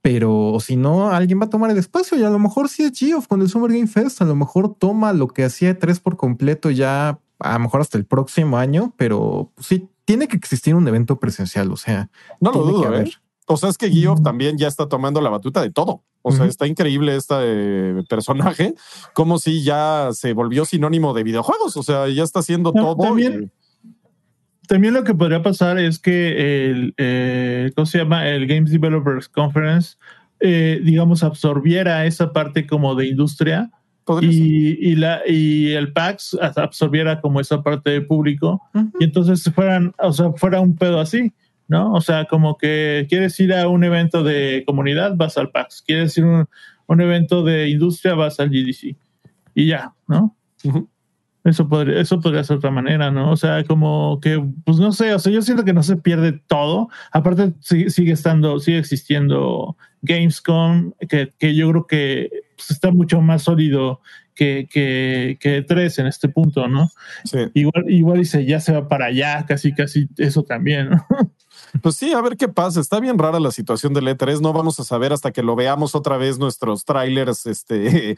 [0.05, 2.83] pero o si no, alguien va a tomar el espacio y a lo mejor sí
[2.83, 5.99] es Geoff con el Summer Game Fest, a lo mejor toma lo que hacía tres
[5.99, 10.75] por completo ya a lo mejor hasta el próximo año, pero sí tiene que existir
[10.75, 12.87] un evento presencial, o sea, No lo tiene que dudo, ¿eh?
[12.97, 13.13] haber.
[13.47, 16.03] O sea, es que Geoff también ya está tomando la batuta de todo.
[16.21, 18.73] O sea, está increíble este eh, personaje,
[19.13, 21.77] como si ya se volvió sinónimo de videojuegos.
[21.77, 23.07] O sea, ya está haciendo No, todo.
[23.07, 23.51] también-
[24.67, 28.27] También lo que podría pasar es que el, eh, ¿cómo se llama?
[28.27, 29.97] El Games Developers Conference,
[30.39, 33.71] eh, digamos, absorbiera esa parte como de industria
[34.21, 38.61] y, la, y el PAX absorbiera como esa parte de público
[38.99, 41.33] y entonces fueran, o sea, fuera un pedo así,
[41.67, 41.91] ¿no?
[41.93, 46.15] O sea, como que quieres ir a un evento de comunidad, vas al PAX, quieres
[46.17, 46.49] ir a un,
[46.87, 48.95] un evento de industria, vas al GDC
[49.55, 50.35] y ya, ¿no?
[50.63, 50.87] Ujú.
[51.45, 53.31] Eso podría, eso podría ser otra manera, ¿no?
[53.31, 56.33] O sea, como que, pues no sé, o sea, yo siento que no se pierde
[56.33, 56.89] todo.
[57.11, 63.21] Aparte, sigue, sigue estando, sigue existiendo Gamescom, que, que yo creo que pues, está mucho
[63.21, 64.01] más sólido
[64.33, 66.89] que, que, que tres en este punto, ¿no?
[67.25, 67.37] Sí.
[67.53, 71.05] Igual, igual dice, ya se va para allá, casi, casi eso también, ¿no?
[71.81, 72.79] Pues sí, a ver qué pasa.
[72.79, 74.39] Está bien rara la situación del E3.
[74.39, 78.17] No vamos a saber hasta que lo veamos otra vez nuestros trailers, este,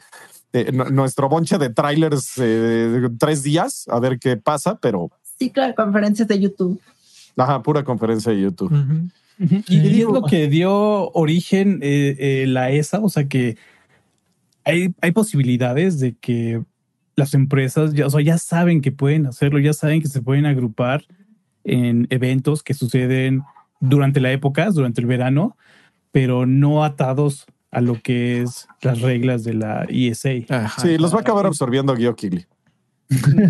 [0.52, 5.62] eh, nu- nuestro bonche de trailers eh, tres días, a ver qué pasa, pero Ciclo
[5.64, 6.80] de conferencias de YouTube.
[7.36, 8.72] ajá, pura conferencia de YouTube.
[9.68, 13.56] Y, y es lo que dio origen eh, eh, la ESA, o sea que
[14.64, 16.62] hay, hay posibilidades de que
[17.14, 20.46] las empresas ya, o sea, ya saben que pueden hacerlo, ya saben que se pueden
[20.46, 21.04] agrupar
[21.64, 23.42] en eventos que suceden
[23.80, 25.56] durante la época, durante el verano,
[26.10, 30.30] pero no atados a lo que es las reglas de la ESA.
[30.78, 32.46] sí, los va a acabar absorbiendo Guio Kigli.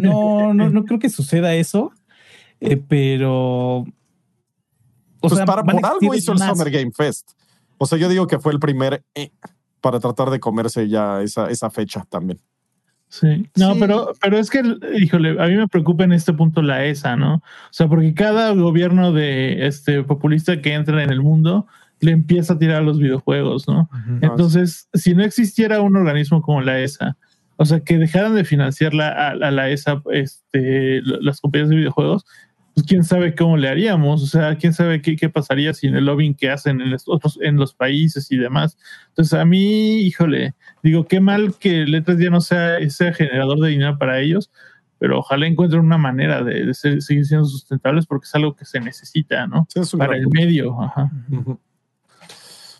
[0.00, 1.92] No, no, no creo que suceda eso,
[2.60, 3.84] eh, pero.
[5.20, 7.32] O pues para por algo hizo el Summer Game Fest.
[7.76, 9.30] O sea, yo digo que fue el primer eh,
[9.80, 12.40] para tratar de comerse ya esa, esa fecha también.
[13.08, 14.62] Sí, no, pero, pero es que,
[14.96, 17.36] híjole, a mí me preocupa en este punto la ESA, ¿no?
[17.36, 21.66] O sea, porque cada gobierno de este populista que entra en el mundo
[22.00, 23.88] le empieza a tirar los videojuegos, ¿no?
[24.20, 27.16] Entonces, si no existiera un organismo como la ESA,
[27.56, 32.24] o sea, que dejaran de financiar la, a, la ESA este, las compañías de videojuegos,
[32.72, 36.04] pues quién sabe cómo le haríamos, o sea, quién sabe qué, qué pasaría sin el
[36.04, 38.78] lobbying que hacen en los, otros, en los países y demás.
[39.08, 43.70] Entonces, a mí, híjole, digo, qué mal que Letras ya no sea ese generador de
[43.70, 44.52] dinero para ellos,
[45.00, 49.48] pero ojalá encuentren una manera de, seguir siendo sustentables porque es algo que se necesita,
[49.48, 49.66] ¿no?
[49.96, 50.80] para el medio.
[50.80, 51.10] Ajá.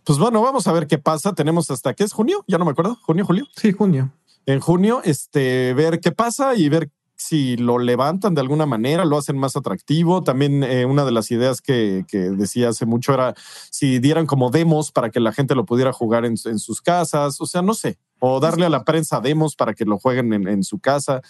[0.09, 1.35] Pues bueno, vamos a ver qué pasa.
[1.35, 3.47] Tenemos hasta qué es junio, ya no me acuerdo, junio, julio.
[3.55, 4.11] Sí, junio.
[4.47, 9.19] En junio, este, ver qué pasa y ver si lo levantan de alguna manera, lo
[9.19, 10.23] hacen más atractivo.
[10.23, 13.35] También eh, una de las ideas que, decía hace mucho era
[13.71, 17.45] si dieran como demos para que la gente lo pudiera jugar en, sus casas, o
[17.45, 20.79] sea, no sé, o darle a la prensa demos para que lo jueguen en, su
[20.79, 21.21] casa.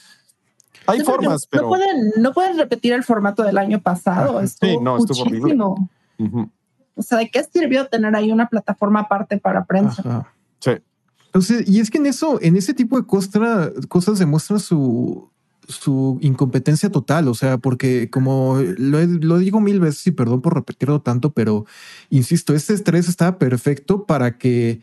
[0.87, 1.65] Hay formas, pero...
[1.65, 4.41] No pueden, no pueden repetir el formato del año pasado.
[4.47, 5.57] sí, no, estuvo horrible.
[6.99, 10.27] O sea, ¿de qué sirvió tener ahí una plataforma aparte para prensa?
[10.61, 10.73] Sí.
[11.27, 15.31] Entonces, y es que en eso, en ese tipo de cosas, cosas demuestra su,
[15.69, 17.29] su incompetencia total.
[17.29, 21.67] O sea, porque como lo, lo, digo mil veces y perdón por repetirlo tanto, pero
[22.11, 24.81] insisto, este estrés estaba perfecto para que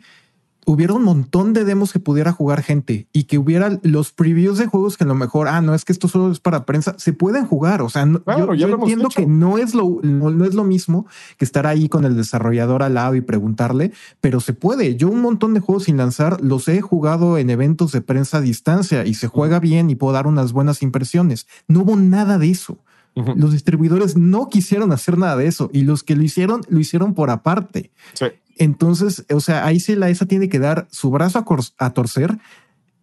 [0.66, 4.66] hubiera un montón de demos que pudiera jugar gente y que hubiera los previews de
[4.66, 7.12] juegos que a lo mejor, ah, no es que esto solo es para prensa, se
[7.12, 7.82] pueden jugar.
[7.82, 11.06] O sea, yo, entiendo que no es lo, no, es lo mismo
[11.38, 14.96] que estar ahí con el desarrollador al lado y preguntarle, pero se puede.
[14.96, 18.40] Yo un montón de juegos sin lanzar los he jugado en eventos de prensa a
[18.40, 21.46] distancia y se juega bien y puedo dar unas buenas impresiones.
[21.68, 22.78] No hubo nada de eso.
[23.14, 27.14] Los distribuidores no quisieron hacer nada de eso y los que lo hicieron, lo hicieron
[27.14, 27.90] por aparte.
[28.12, 28.26] Sí.
[28.56, 31.44] Entonces, o sea, ahí sí la ESA tiene que dar su brazo
[31.78, 32.38] a, torcer,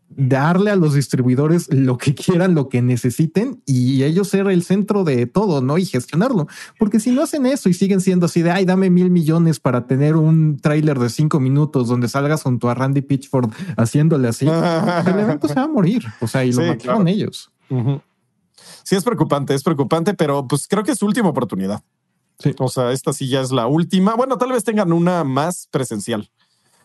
[0.10, 5.04] darle a los distribuidores lo que quieran, lo que necesiten y ellos ser el centro
[5.04, 5.78] de todo, ¿no?
[5.78, 6.47] Y gestionarlo.
[6.80, 9.86] Porque si no hacen eso y siguen siendo así de, ay, dame mil millones para
[9.86, 14.47] tener un tráiler de cinco minutos donde salgas junto a Randy Pitchford haciéndole así,
[15.06, 16.04] el evento se va a morir.
[16.20, 17.51] O sea, y lo mataron ellos.
[18.84, 21.84] Sí, es preocupante, es preocupante, pero pues creo que es su última oportunidad.
[22.59, 24.15] O sea, esta sí ya es la última.
[24.15, 26.29] Bueno, tal vez tengan una más presencial.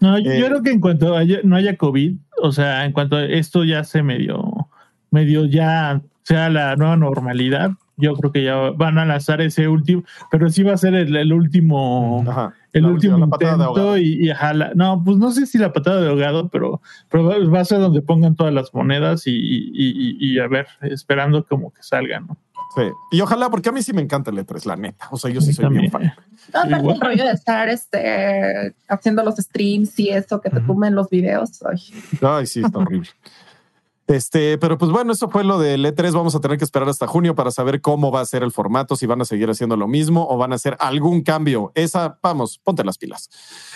[0.01, 3.65] No, yo, eh, creo que en cuanto no haya COVID, o sea, en cuanto esto
[3.65, 4.69] ya se medio,
[5.11, 10.05] medio ya sea la nueva normalidad, yo creo que ya van a lanzar ese último,
[10.31, 12.25] pero sí va a ser el, último,
[12.73, 14.31] el último intento y,
[14.77, 16.81] no, pues no sé si la patada de ahogado, pero,
[17.11, 21.73] pero va a ser donde pongan todas las monedas y, y a ver, esperando como
[21.73, 22.37] que salgan, ¿no?
[23.11, 25.09] Y ojalá, porque a mí sí me encanta el E3, la neta.
[25.11, 26.13] O sea, yo sí soy bien fan.
[26.67, 31.11] No, el rollo de estar este, haciendo los streams y eso, que te uh los
[31.11, 31.61] videos.
[32.23, 33.11] Ay, sí, está horrible.
[34.09, 36.13] Este, pero pues bueno, eso fue lo del E3.
[36.13, 38.97] Vamos a tener que esperar hasta junio para saber cómo va a ser el formato,
[38.97, 41.71] si van a seguir haciendo lo mismo o van a hacer algún cambio.
[41.75, 43.29] Esa, vamos, ponte las pilas.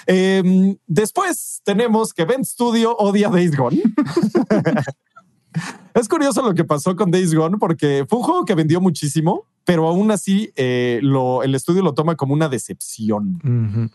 [0.07, 3.83] Em, después tenemos que Ben Studio odia Days Gone.
[5.95, 9.47] Es curioso lo que pasó con Days Gone porque fue un juego que vendió muchísimo,
[9.65, 13.91] pero aún así eh, el estudio lo toma como una decepción.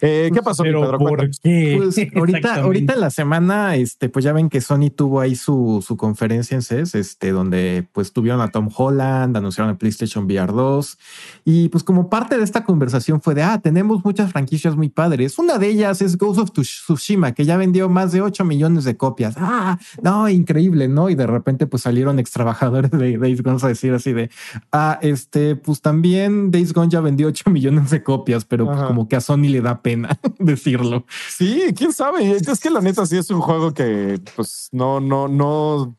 [0.00, 0.98] Eh, ¿Qué pasó, Pedro?
[0.98, 1.74] ¿por qué?
[1.76, 5.84] Pues ahorita, ahorita en la semana, este, pues ya ven que Sony tuvo ahí su,
[5.86, 10.52] su conferencia en CES, este, donde pues tuvieron a Tom Holland, anunciaron el PlayStation VR
[10.52, 10.98] 2
[11.44, 15.38] y pues como parte de esta conversación fue de, ah, tenemos muchas franquicias muy padres.
[15.38, 18.96] Una de ellas es Ghost of Tsushima, que ya vendió más de 8 millones de
[18.96, 19.34] copias.
[19.38, 21.10] Ah, no, increíble, ¿no?
[21.10, 24.30] Y de repente pues salieron ex trabajadores de Days Gone a decir así de,
[24.72, 29.08] ah, este, pues también Days Gone ya vendió 8 millones de copias, pero pues como
[29.08, 31.04] que a Sony le da pena decirlo.
[31.28, 32.30] Sí, quién sabe.
[32.32, 35.96] Es que la neta sí es un juego que pues no, no, no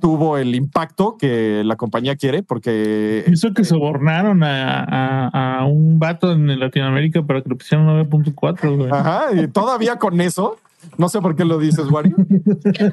[0.00, 6.60] tuvo el impacto que la compañía quiere porque eso que sobornaron a, un vato en
[6.60, 10.58] Latinoamérica para que lo pusieran 9.4 ajá y todavía con eso
[10.98, 12.14] no sé por qué lo dices Wario.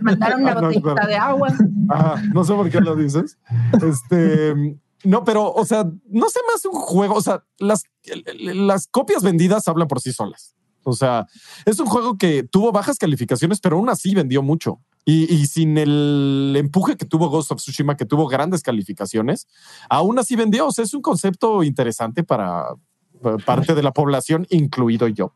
[0.01, 1.49] Mandaron una ah, botellita de agua.
[1.89, 3.37] Ajá, no sé por qué lo dices.
[3.85, 7.15] Este no, pero, o sea, no sé más un juego.
[7.15, 7.83] O sea, las,
[8.37, 10.55] las copias vendidas hablan por sí solas.
[10.83, 11.27] O sea,
[11.65, 14.79] es un juego que tuvo bajas calificaciones, pero aún así vendió mucho.
[15.05, 19.47] Y, sin el empuje que tuvo Ghost of Tsushima, que tuvo grandes calificaciones,
[19.89, 20.67] aún así vendió.
[20.67, 22.67] O sea, es un concepto interesante para
[23.45, 25.33] parte de la población, incluido yo.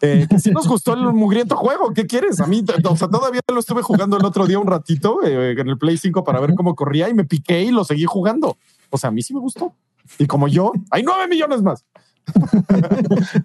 [0.00, 2.40] Eh, si nos gustó el mugriento juego, ¿qué quieres?
[2.40, 5.68] A mí, o sea, todavía lo estuve jugando el otro día un ratito eh, en
[5.68, 8.56] el Play 5 para ver cómo corría y me piqué y lo seguí jugando.
[8.94, 9.74] O sea, a mí sí me gustó.
[10.20, 11.84] Y como yo, hay nueve millones más.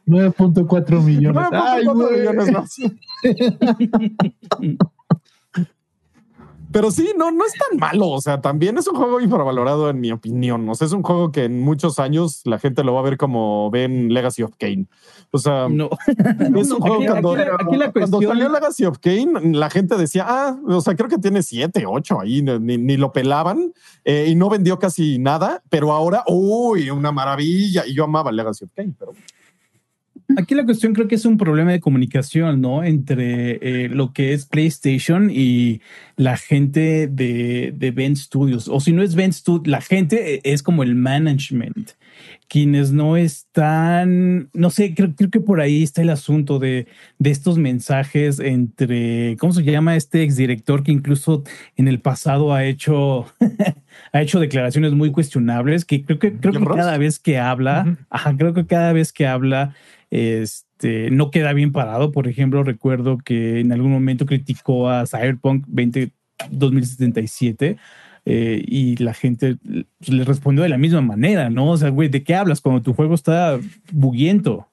[0.05, 1.41] 9.4 millones.
[1.41, 2.75] 9.4 millones más.
[6.71, 8.09] Pero sí, no, no es tan malo.
[8.09, 10.67] O sea, también es un juego infravalorado, en mi opinión.
[10.69, 13.17] O sea, es un juego que en muchos años la gente lo va a ver
[13.17, 14.85] como ven Legacy of Kane.
[15.31, 15.89] O sea, no.
[16.07, 17.35] es un juego cuando,
[17.93, 21.85] cuando, salió Legacy of Kane, la gente decía, ah, o sea, creo que tiene siete,
[21.87, 23.73] ocho ahí, ni, lo pelaban
[24.05, 25.63] eh, y no vendió casi nada.
[25.69, 27.85] Pero ahora, uy, una maravilla.
[27.87, 29.13] Y yo amaba Legacy of Kane, pero
[30.37, 32.83] Aquí la cuestión creo que es un problema de comunicación, ¿no?
[32.83, 35.81] Entre eh, lo que es PlayStation y
[36.17, 38.67] la gente de, de Vent Studios.
[38.67, 41.91] O si no es Vent Studios, la gente eh, es como el management.
[42.47, 47.29] Quienes no están, no sé, creo, creo que por ahí está el asunto de, de
[47.29, 51.43] estos mensajes entre, ¿cómo se llama este exdirector que incluso
[51.75, 53.25] en el pasado ha hecho,
[54.13, 55.85] ha hecho declaraciones muy cuestionables?
[55.85, 59.27] Que creo que, creo que cada vez que habla, ajá, creo que cada vez que
[59.27, 59.75] habla,
[60.11, 62.11] este, no queda bien parado.
[62.11, 66.11] Por ejemplo, recuerdo que en algún momento criticó a Cyberpunk 20,
[66.51, 67.77] 2077
[68.25, 69.57] eh, y la gente
[70.07, 71.71] le respondió de la misma manera, ¿no?
[71.71, 73.59] O sea, güey, ¿de qué hablas cuando tu juego está
[73.91, 74.67] buguiento?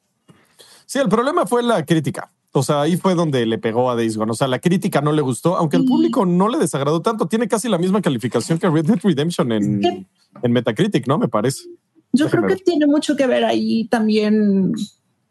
[0.86, 2.30] Sí, el problema fue la crítica.
[2.52, 4.32] O sea, ahí fue donde le pegó a Days Gone.
[4.32, 7.26] O sea, la crítica no le gustó, aunque el público no le desagradó tanto.
[7.26, 10.06] Tiene casi la misma calificación que Red Dead Redemption en,
[10.42, 11.18] en Metacritic, ¿no?
[11.18, 11.64] Me parece.
[12.12, 14.72] Yo creo que tiene mucho que ver ahí también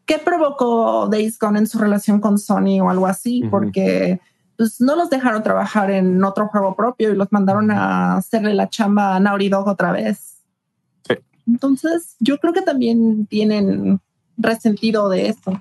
[0.06, 3.42] ¿Qué provocó Days Gone en su relación con Sony o algo así?
[3.50, 4.20] Porque
[4.56, 8.68] pues, no los dejaron trabajar en otro juego propio y los mandaron a hacerle la
[8.68, 10.32] chamba a Naughty Dog otra vez.
[11.46, 14.00] Entonces, yo creo que también tienen
[14.36, 15.60] resentido de eso.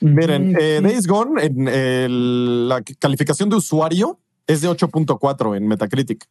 [0.00, 6.26] Miren, eh, Days Gone, en la calificación de usuario es de 8.4 en Metacritic.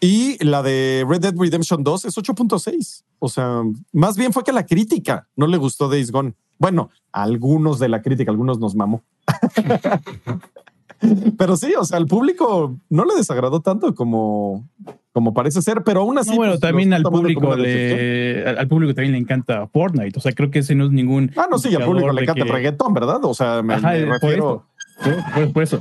[0.00, 3.04] Y la de Red Dead Redemption 2 es 8.6.
[3.18, 6.34] O sea, más bien fue que la crítica no le gustó Days Gone.
[6.58, 9.02] Bueno, algunos de la crítica, algunos nos mamó.
[11.38, 14.68] pero sí, o sea, al público no le desagradó tanto como,
[15.12, 16.36] como parece ser, pero aún así.
[16.36, 20.18] bueno, pues, también al público le, al público también le encanta Fortnite.
[20.18, 21.32] O sea, creo que ese no es ningún.
[21.36, 23.24] Ah, no, sí, al público le encanta el reggaetón, ¿verdad?
[23.24, 24.66] O sea, me, refiero.
[25.52, 25.80] por eso.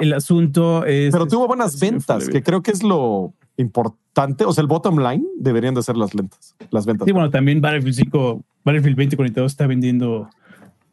[0.00, 1.12] El asunto es.
[1.12, 4.44] Pero tuvo buenas ventas, que creo que es lo importante.
[4.44, 6.56] O sea, el bottom line deberían de ser las ventas.
[6.70, 7.06] Las ventas.
[7.06, 10.28] Sí, bueno, también Battlefield 5, Battlefield 2042 está vendiendo,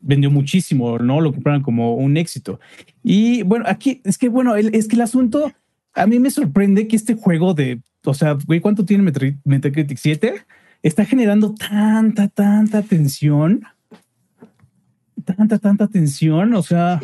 [0.02, 1.22] vendió muchísimo, ¿no?
[1.22, 2.60] Lo compraron como un éxito.
[3.04, 5.52] Y bueno, aquí es que, bueno, es que el asunto
[5.96, 9.12] a mí me sorprende que este juego de, o sea, güey, ¿cuánto tiene
[9.44, 10.46] Metacritic 7?
[10.84, 13.64] Está generando tanta, tanta tensión.
[15.24, 16.54] Tanta, tanta tensión.
[16.54, 17.00] O sea,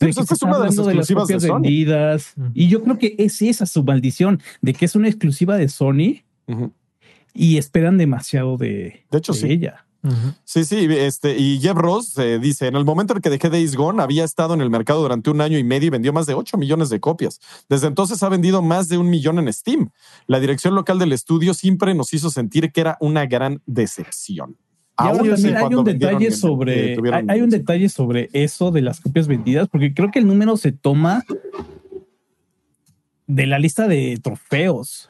[0.00, 2.34] pues es una de las exclusivas de, vendidas.
[2.54, 6.22] Y yo creo que es esa su maldición de que es una exclusiva de Sony
[7.34, 9.46] y esperan demasiado de, de, hecho, sí.
[9.48, 9.86] ella.
[10.44, 13.76] Sí, sí, este, y Jeff Ross eh, dice, en el momento en que dejé Days
[13.76, 16.32] Gone, había estado en el mercado durante un año y medio y vendió más de
[16.32, 17.38] 8 millones de copias.
[17.68, 19.90] Desde entonces ha vendido más de un millón en Steam.
[20.26, 24.56] La dirección local del estudio siempre nos hizo sentir que era una gran decepción
[25.02, 26.96] también hay un detalle sobre,
[27.28, 30.72] hay, un detalle sobre eso de las copias vendidas, porque creo que el número se
[30.72, 31.24] toma
[33.26, 35.08] de la lista de trofeos.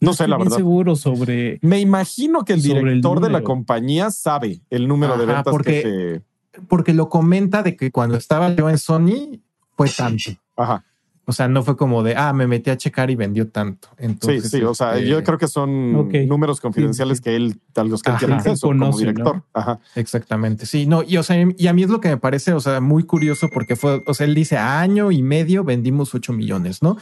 [0.00, 0.56] No, sé, la verdad.
[0.56, 1.58] seguro sobre.
[1.62, 6.22] Me imagino que el director de la compañía sabe el número de ventas porque,
[6.68, 9.40] Porque lo comenta de que cuando estaba yo en Sony
[9.76, 10.32] fue tanto.
[10.56, 10.84] Ajá.
[11.28, 13.88] O sea, no fue como de, ah, me metí a checar y vendió tanto.
[13.98, 17.88] Entonces, sí, sí, o sea, yo este, creo que son números confidenciales que él, tal
[17.88, 19.42] los que él tiene acceso como director.
[19.52, 19.80] Ajá.
[19.96, 22.60] Exactamente, sí, no, y o sea, y a mí es lo que me parece, o
[22.60, 26.80] sea, muy curioso porque fue, o sea, él dice, año y medio vendimos 8 millones,
[26.80, 26.96] ¿no?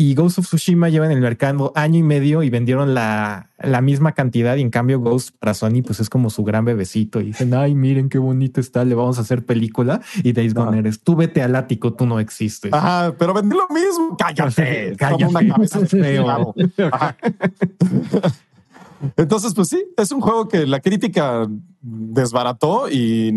[0.00, 3.82] Y Ghost of Tsushima lleva en el mercado año y medio y vendieron la, la,
[3.82, 7.26] misma cantidad y en cambio Ghost para Sony pues es como su gran bebecito y
[7.26, 11.02] dicen, ay, miren qué bonito está, le vamos a hacer película y Days Gone eres,
[11.02, 12.72] tú vete al ático, tú no existes.
[12.72, 15.24] Ajá, pero vendí lo mismo, cállate, cállate.
[15.26, 16.54] Como una cabeza de feo.
[19.16, 21.46] Entonces, pues sí, es un juego que la crítica
[21.82, 23.32] desbarató y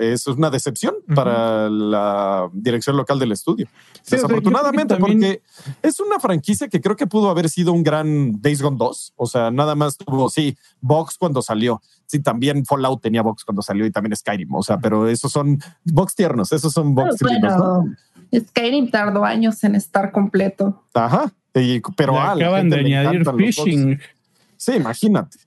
[0.00, 3.68] es una decepción para la dirección local del estudio.
[4.08, 5.42] Desafortunadamente, porque
[5.82, 9.12] es una franquicia que creo que pudo haber sido un gran Days Gone 2.
[9.16, 11.80] O sea, nada más tuvo, sí, Box cuando salió.
[12.06, 14.54] Sí, también Fallout tenía Box cuando salió y también Skyrim.
[14.54, 17.86] O sea, pero esos son Box tiernos, esos son Box tiernos.
[18.34, 20.82] Skyrim tardó años en estar completo.
[20.94, 21.32] Ajá.
[21.96, 24.00] pero acaban de añadir phishing.
[24.66, 25.38] Sí, imagínate.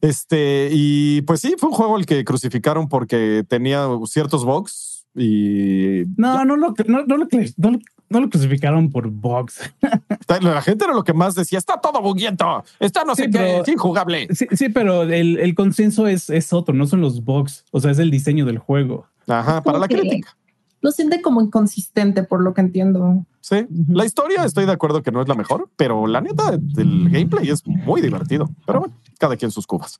[0.00, 6.04] Este, y pues sí, fue un juego el que crucificaron porque tenía ciertos bugs y.
[6.16, 9.72] No, no lo, no, no, lo, no, lo crucificaron por bugs.
[10.40, 13.68] La gente era lo que más decía: está todo buguiento, está no sé qué, es
[13.68, 14.28] injugable.
[14.32, 17.90] Sí, sí, pero el, el consenso es, es otro, no son los bugs, o sea,
[17.90, 19.08] es el diseño del juego.
[19.26, 20.36] Ajá, para la crítica
[20.80, 23.24] lo siente como inconsistente, por lo que entiendo.
[23.40, 27.10] Sí, la historia estoy de acuerdo que no es la mejor, pero la neta del
[27.10, 28.48] gameplay es muy divertido.
[28.66, 29.98] Pero bueno, cada quien sus cubas.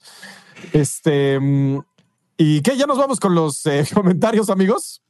[0.73, 1.39] Este,
[2.37, 2.77] ¿y qué?
[2.77, 5.03] ¿Ya nos vamos con los eh, comentarios, amigos?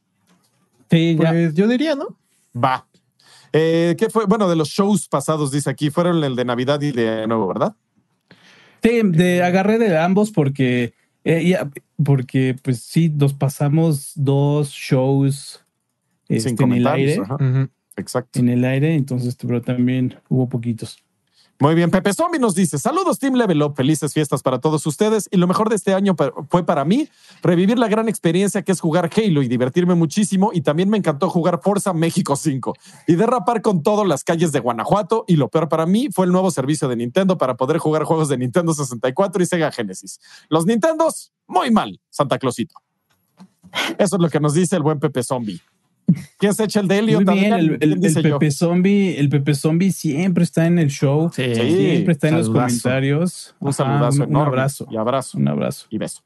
[0.89, 2.17] Sí, pues yo diría, ¿no?
[2.53, 2.85] Va.
[3.53, 4.25] Eh, ¿Qué fue?
[4.25, 7.75] Bueno, de los shows pasados, dice aquí, fueron el de Navidad y de Nuevo, ¿verdad?
[8.83, 10.93] Sí, de, agarré de ambos porque
[11.23, 11.57] eh,
[12.03, 15.63] porque pues sí, nos pasamos dos shows
[16.27, 17.21] este, en el aire.
[17.97, 18.39] Exacto.
[18.39, 21.03] En el aire, entonces, pero también hubo poquitos.
[21.61, 25.29] Muy bien, Pepe Zombie nos dice, saludos Team Level Up, felices fiestas para todos ustedes
[25.29, 26.15] y lo mejor de este año
[26.49, 27.07] fue para mí
[27.43, 31.29] revivir la gran experiencia que es jugar Halo y divertirme muchísimo y también me encantó
[31.29, 32.73] jugar Forza México 5
[33.05, 36.31] y derrapar con todo las calles de Guanajuato y lo peor para mí fue el
[36.31, 40.19] nuevo servicio de Nintendo para poder jugar juegos de Nintendo 64 y Sega Genesis.
[40.49, 42.73] Los Nintendos, muy mal, Santa Clausito.
[43.99, 45.61] Eso es lo que nos dice el buen Pepe Zombie.
[46.37, 47.77] ¿Quién se echa el de Helio también?
[47.79, 51.31] El, Pepe Zombie, el Pepe Zombie siempre está en el show.
[51.33, 53.55] siempre está en los comentarios.
[53.59, 54.87] Un saludazo, un, abrazo.
[54.89, 55.37] Y abrazo.
[55.37, 55.87] Un abrazo.
[55.89, 56.21] Y beso.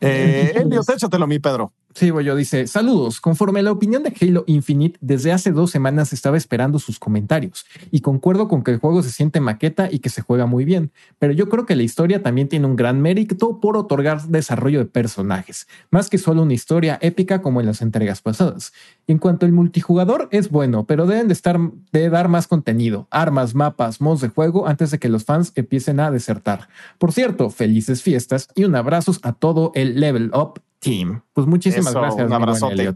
[0.00, 1.72] Eh, Helio, échatelo a mí, Pedro.
[1.94, 3.20] Sí, yo dice, saludos.
[3.20, 7.66] Conforme a la opinión de Halo Infinite, desde hace dos semanas estaba esperando sus comentarios
[7.92, 10.90] y concuerdo con que el juego se siente maqueta y que se juega muy bien,
[11.20, 14.86] pero yo creo que la historia también tiene un gran mérito por otorgar desarrollo de
[14.86, 18.72] personajes, más que solo una historia épica como en las entregas pasadas.
[19.06, 21.60] en cuanto al multijugador, es bueno, pero deben de, estar,
[21.92, 26.00] de dar más contenido, armas, mapas, mods de juego antes de que los fans empiecen
[26.00, 26.68] a desertar.
[26.98, 31.22] Por cierto, felices fiestas y un abrazo a todo el Level Up Team.
[31.32, 32.26] Pues muchísimas gracias.
[32.26, 32.94] Un abrazote.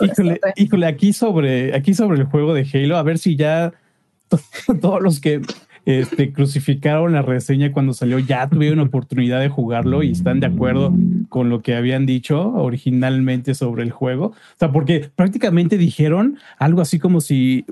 [0.00, 3.72] Híjole, híjole, aquí sobre, aquí sobre el juego de Halo, a ver si ya
[4.80, 5.42] todos los que
[5.86, 10.94] este, crucificaron la reseña cuando salió ya tuvieron oportunidad de jugarlo y están de acuerdo
[11.28, 14.26] con lo que habían dicho originalmente sobre el juego.
[14.26, 17.64] O sea, porque prácticamente dijeron algo así como si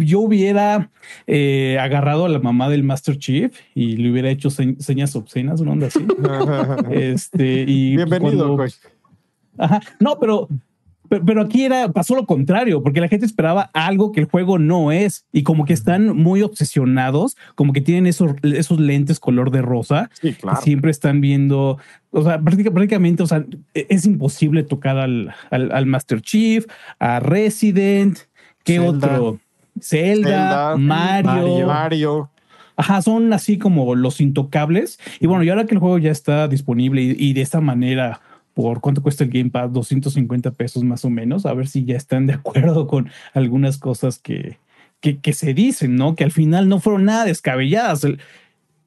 [0.00, 0.90] yo hubiera
[1.26, 5.72] eh, agarrado a la mamá del Master Chief y le hubiera hecho señas obscenas, una
[5.72, 6.06] onda así.
[6.90, 8.56] este, y Bienvenido,
[9.58, 9.80] Ajá.
[9.98, 10.48] No, pero,
[11.08, 14.92] pero, aquí era, pasó lo contrario, porque la gente esperaba algo que el juego no
[14.92, 19.62] es y como que están muy obsesionados, como que tienen esos, esos lentes color de
[19.62, 20.10] rosa.
[20.20, 20.60] Sí, claro.
[20.62, 21.78] siempre están viendo,
[22.10, 23.44] o sea, prácticamente, o sea,
[23.74, 26.66] e-, es imposible tocar al, al, Master Chief,
[27.00, 28.18] a Resident.
[28.64, 29.40] ¿Qué otro?
[29.82, 31.66] Zelda, Mario.
[31.66, 32.30] Mario.
[32.78, 35.00] Ajá, son así como los intocables.
[35.18, 38.20] Y bueno, y ahora que el juego ya está disponible y, de esta manera,
[38.54, 41.96] por cuánto cuesta el Game Pass, 250 pesos más o menos, a ver si ya
[41.96, 44.58] están de acuerdo con algunas cosas que,
[45.00, 46.14] que, se dicen, ¿no?
[46.14, 48.06] Que al final no fueron nada descabelladas.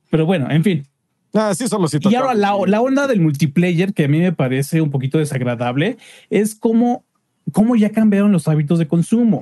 [0.09, 0.87] Pero bueno, en fin.
[1.33, 4.31] Ah, sí son los Y ahora la, la, onda del multiplayer, que a mí me
[4.31, 5.97] parece un poquito desagradable,
[6.29, 7.03] es cómo,
[7.51, 9.41] cómo ya cambiaron los hábitos de consumo.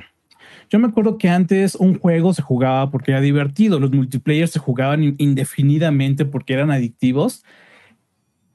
[0.69, 4.59] Yo me acuerdo que antes un juego se jugaba porque era divertido, los multiplayers se
[4.59, 7.43] jugaban indefinidamente porque eran adictivos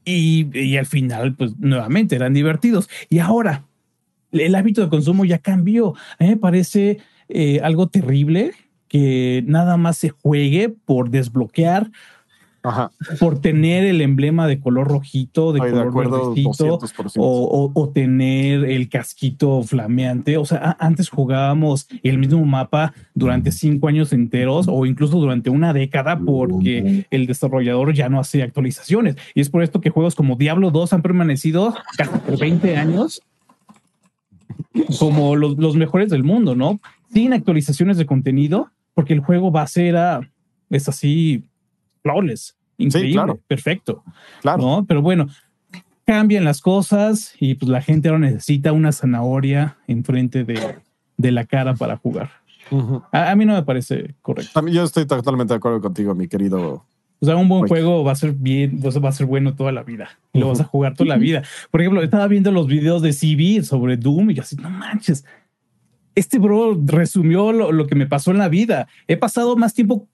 [0.05, 2.89] y, al final, pues nuevamente eran divertidos.
[3.09, 3.65] Y ahora
[4.31, 5.95] el hábito de consumo ya cambió.
[6.19, 6.99] A mí me parece
[7.29, 8.53] eh, algo terrible
[8.89, 11.91] que nada más se juegue por desbloquear
[13.21, 16.79] por tener el emblema de color rojito, de color verdecito,
[17.17, 20.39] o, tener el casquito flameante.
[20.39, 25.73] O sea, antes jugábamos el mismo mapa durante cinco años enteros o incluso durante una
[25.75, 29.17] década porque el desarrollador ya no hace actualizaciones.
[29.35, 33.21] Y es por esto que juegos como Diablo 2 han permanecido casi por 20 años
[34.99, 36.81] como los, los mejores del mundo, ¿no?
[37.13, 40.21] Sin actualizaciones de contenido, porque el juego va a ser a,
[40.71, 41.45] es así
[42.05, 44.05] flawless, increíble, perfecto.
[44.43, 44.63] Claro.
[44.63, 44.85] ¿no?
[44.87, 45.27] Pero bueno,
[46.07, 50.77] cambian las cosas y pues la gente ahora necesita una zanahoria enfrente de,
[51.17, 52.31] de la cara para jugar.
[53.11, 54.59] a, mí no me parece correcto.
[54.59, 56.85] A mí yo estoy totalmente de acuerdo contigo, mi querido.
[57.21, 59.83] O sea, un buen juego va a ser bien, va a ser bueno toda la
[59.83, 60.11] vida.
[60.35, 61.43] Y lo vas a jugar toda la vida.
[61.71, 65.25] Por ejemplo, estaba viendo los videos de CB sobre Doom y yo así, no manches.
[66.15, 68.89] Este bro resumió lo, lo que me pasó en la vida.
[69.09, 70.07] He pasado más tiempo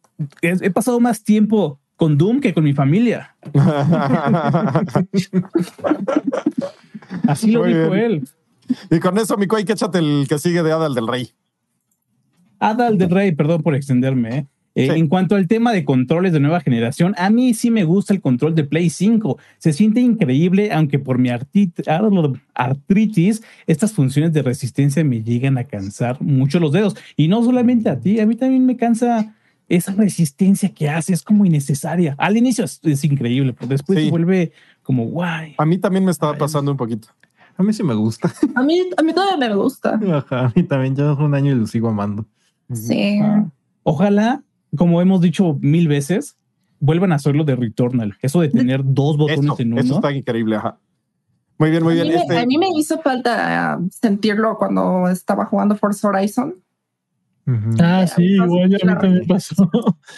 [0.42, 3.36] he, pasado más tiempo con Doom que con mi familia.
[7.28, 8.26] Así lo dijo él.
[8.90, 11.28] Y con eso, mi Quake, échate el que sigue de Adal del Rey.
[12.58, 14.34] Adal del Rey, perdón por extenderme.
[14.34, 14.46] ¿eh?
[14.76, 18.14] Eh, en cuanto al tema de controles de nueva generación, a mí sí me gusta
[18.14, 19.36] el control de Play 5.
[19.58, 21.28] Se siente increíble, aunque por mi
[22.54, 26.96] artritis, estas funciones de resistencia me llegan a cansar mucho los dedos.
[27.14, 29.34] Y no solamente a ti, a mí también me cansa
[29.70, 32.14] esa resistencia que hace, es como innecesaria.
[32.18, 34.52] Al inicio es, increíble, pero después se vuelve
[34.82, 35.54] como guay.
[35.56, 37.08] A mí también me estaba pasando un poquito.
[37.56, 38.32] A mí sí me gusta.
[38.54, 39.98] A mí, a mí todavía me gusta.
[40.30, 40.96] a mí también.
[40.96, 42.26] Yo un año y lo sigo amando.
[42.72, 43.20] Sí.
[43.82, 44.42] Ojalá
[44.76, 46.36] como hemos dicho mil veces,
[46.78, 48.16] vuelvan a hacerlo de Returnal.
[48.22, 49.80] Eso de tener dos botones en uno.
[49.80, 50.56] Eso está increíble.
[50.56, 50.78] Ajá.
[51.58, 52.10] Muy bien, muy bien.
[52.10, 56.54] Este a mí me hizo falta sentirlo cuando estaba jugando Forza Horizon.
[57.80, 59.70] Ah, sí, igual a mí también pasó.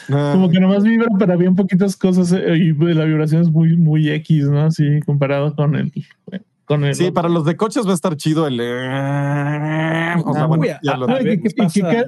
[0.09, 0.31] Ah.
[0.33, 4.09] Como que nomás vibra, pero había poquitas cosas eh, y la vibración es muy, muy
[4.11, 4.71] X, ¿no?
[4.71, 5.93] Sí, comparado con el
[6.93, 8.55] sí, para los de coches va a estar chido el.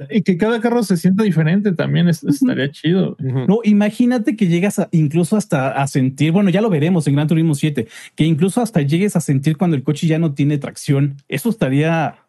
[0.09, 3.15] y, que, cada carro se sienta diferente también estaría chido.
[3.19, 7.55] No, imagínate que llegas incluso hasta a sentir, bueno, ya lo veremos en Gran Turismo
[7.55, 11.17] 7, que incluso hasta llegues a sentir cuando el coche ya no tiene tracción.
[11.27, 12.24] Eso estaría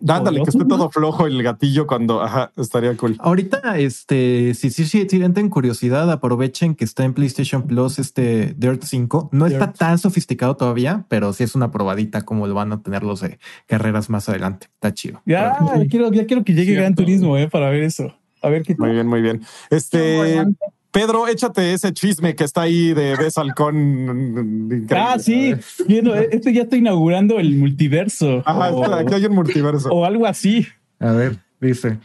[0.00, 3.16] Dándole, que esté todo flojo el gatillo cuando ajá, estaría cool.
[3.18, 8.82] Ahorita, este, si sí, sí, tienen curiosidad, aprovechen que está en PlayStation Plus este Dirt
[8.84, 9.30] 5.
[9.32, 13.02] No está tan sofisticado todavía, pero sí es una probadita como lo van a tener
[13.02, 14.68] los de carreras más adelante.
[14.74, 15.20] Está chido.
[15.26, 18.14] Ya, ya quiero, ya quiero que llegue Gran Turismo, eh, para ver eso.
[18.40, 19.42] A ver qué Muy bien, muy bien.
[19.70, 20.44] Este.
[20.90, 24.86] Pedro, échate ese chisme que está ahí de Besalcón.
[24.90, 25.54] Ah, sí.
[25.86, 28.42] Viendo, este ya está inaugurando el multiverso.
[28.46, 29.90] Ajá, aquí hay un multiverso.
[29.90, 30.66] O algo así.
[30.98, 31.98] A ver, dice.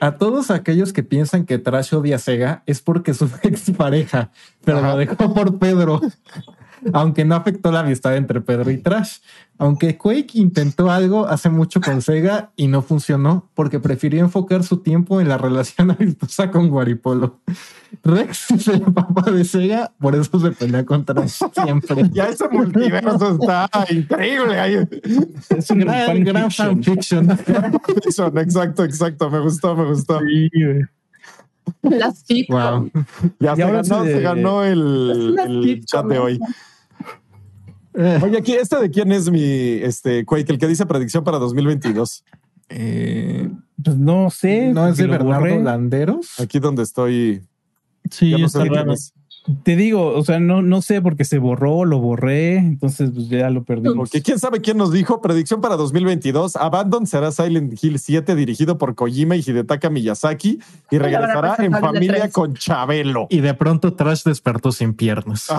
[0.00, 4.30] A todos aquellos que piensan que Trash odia a Sega es porque su expareja,
[4.64, 6.00] pero lo dejó por Pedro
[6.92, 9.18] aunque no afectó la amistad entre Pedro y Trash.
[9.60, 14.78] Aunque Quake intentó algo hace mucho con Sega y no funcionó porque prefirió enfocar su
[14.78, 17.40] tiempo en la relación amistosa con Guaripolo.
[18.02, 22.08] Rex es el papá de Sega, por eso se pelea contra siempre.
[22.12, 24.88] Ya ese multiverso está increíble.
[25.50, 27.30] Es un gran, gran fanfiction.
[27.30, 29.30] exacto, exacto.
[29.30, 30.20] Me gustó, me gustó.
[30.20, 30.50] Sí,
[31.82, 32.90] Las wow.
[33.38, 34.20] Ya se ganó, se...
[34.20, 36.40] ganó, el, el chat de hoy.
[38.22, 40.52] Oye, aquí, ¿este de quién es mi este Quake?
[40.52, 42.24] El que dice predicción para 2022.
[42.68, 43.50] Eh,
[43.82, 44.72] pues no sé.
[44.72, 46.38] No es de Bernardo Landeros.
[46.38, 47.42] Aquí donde estoy.
[48.10, 49.12] Sí, no sé quién es.
[49.62, 53.48] Te digo, o sea, no, no sé porque se borró, lo borré, entonces pues ya
[53.48, 53.88] lo perdí.
[53.94, 58.76] Porque quién sabe quién nos dijo, predicción para 2022, Abandon será Silent Hill 7 dirigido
[58.76, 60.60] por Kojima y Hidetaka Miyazaki
[60.90, 63.28] y regresará en familia con Chabelo.
[63.30, 65.48] Y de pronto Trash despertó sin piernas.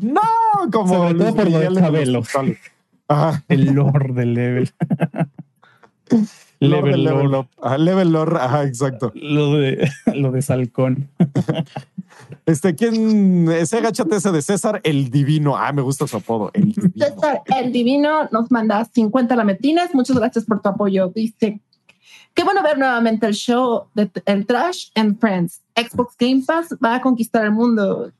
[0.00, 0.20] no,
[0.72, 2.22] como Sobre todo por lo de Chabelo.
[3.48, 4.70] El Lord del level.
[6.68, 7.48] Level, level up.
[7.78, 8.36] level lore.
[8.38, 9.12] Ajá, exacto.
[9.14, 11.08] Lo de, lo de Salcón.
[12.46, 13.50] Este, ¿quién?
[13.50, 15.56] Ese agachate ese de César, el divino.
[15.56, 16.50] Ah, me gusta su apodo.
[16.52, 16.92] El divino.
[16.96, 19.94] César, el divino nos manda 50 lametinas.
[19.94, 21.08] Muchas gracias por tu apoyo.
[21.08, 21.60] Dice,
[22.34, 25.62] qué bueno ver nuevamente el show de El Trash and Friends.
[25.74, 28.12] Xbox Game Pass va a conquistar el mundo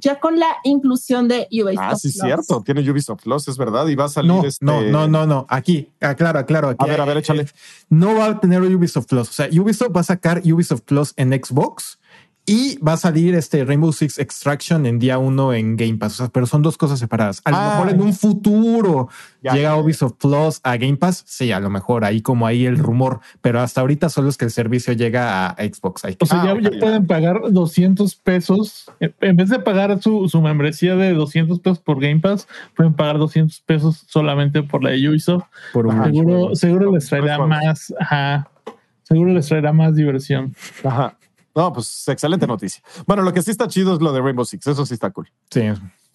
[0.00, 1.78] ya con la inclusión de Ubisoft.
[1.80, 2.62] Ah, sí, cierto.
[2.62, 3.86] Tiene Ubisoft Plus, es verdad.
[3.86, 4.64] Y va a salir no, este...
[4.64, 5.46] No, no, no, no.
[5.48, 6.68] Aquí, aclaro, aclaro.
[6.70, 7.46] Aquí, a ver, a ver, échale.
[7.88, 9.28] No va a tener Ubisoft Plus.
[9.28, 11.98] O sea, Ubisoft va a sacar Ubisoft Plus en Xbox
[12.46, 16.22] y va a salir este Rainbow Six Extraction en día uno en Game Pass.
[16.30, 17.40] pero son dos cosas separadas.
[17.44, 17.70] A lo ah.
[17.70, 19.08] mejor en un futuro
[19.40, 21.24] llega Ubisoft Plus a Game Pass.
[21.26, 24.44] Sí, a lo mejor ahí como ahí el rumor, pero hasta ahorita solo es que
[24.44, 26.04] el servicio llega a Xbox.
[26.20, 28.90] O sea, ya, pueden pagar 200 pesos.
[29.00, 33.18] En vez de pagar su, su, membresía de 200 pesos por Game Pass, pueden pagar
[33.18, 35.44] 200 pesos solamente por la de Ubisoft.
[35.72, 37.94] Por un seguro, seguro les traerá más.
[37.98, 38.50] Ajá,
[39.02, 40.54] seguro les traerá más diversión.
[40.84, 41.16] Ajá.
[41.54, 42.82] No, pues excelente noticia.
[43.06, 44.66] Bueno, lo que sí está chido es lo de Rainbow Six.
[44.66, 45.30] Eso sí está cool.
[45.50, 45.62] Sí.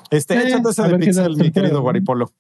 [0.10, 2.32] Este, eh, échate ese de Pixel, mi querido Guaripolo.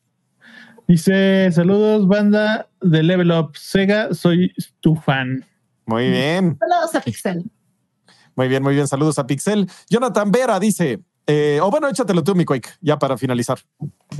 [0.87, 4.13] Dice: Saludos, banda de Level Up Sega.
[4.13, 5.45] Soy tu fan.
[5.85, 6.57] Muy bien.
[6.59, 7.51] Saludos a Pixel.
[8.35, 8.87] Muy bien, muy bien.
[8.87, 9.69] Saludos a Pixel.
[9.89, 13.59] Jonathan Vera dice: eh, o bueno, échatelo tú, mi Quake, ya para finalizar.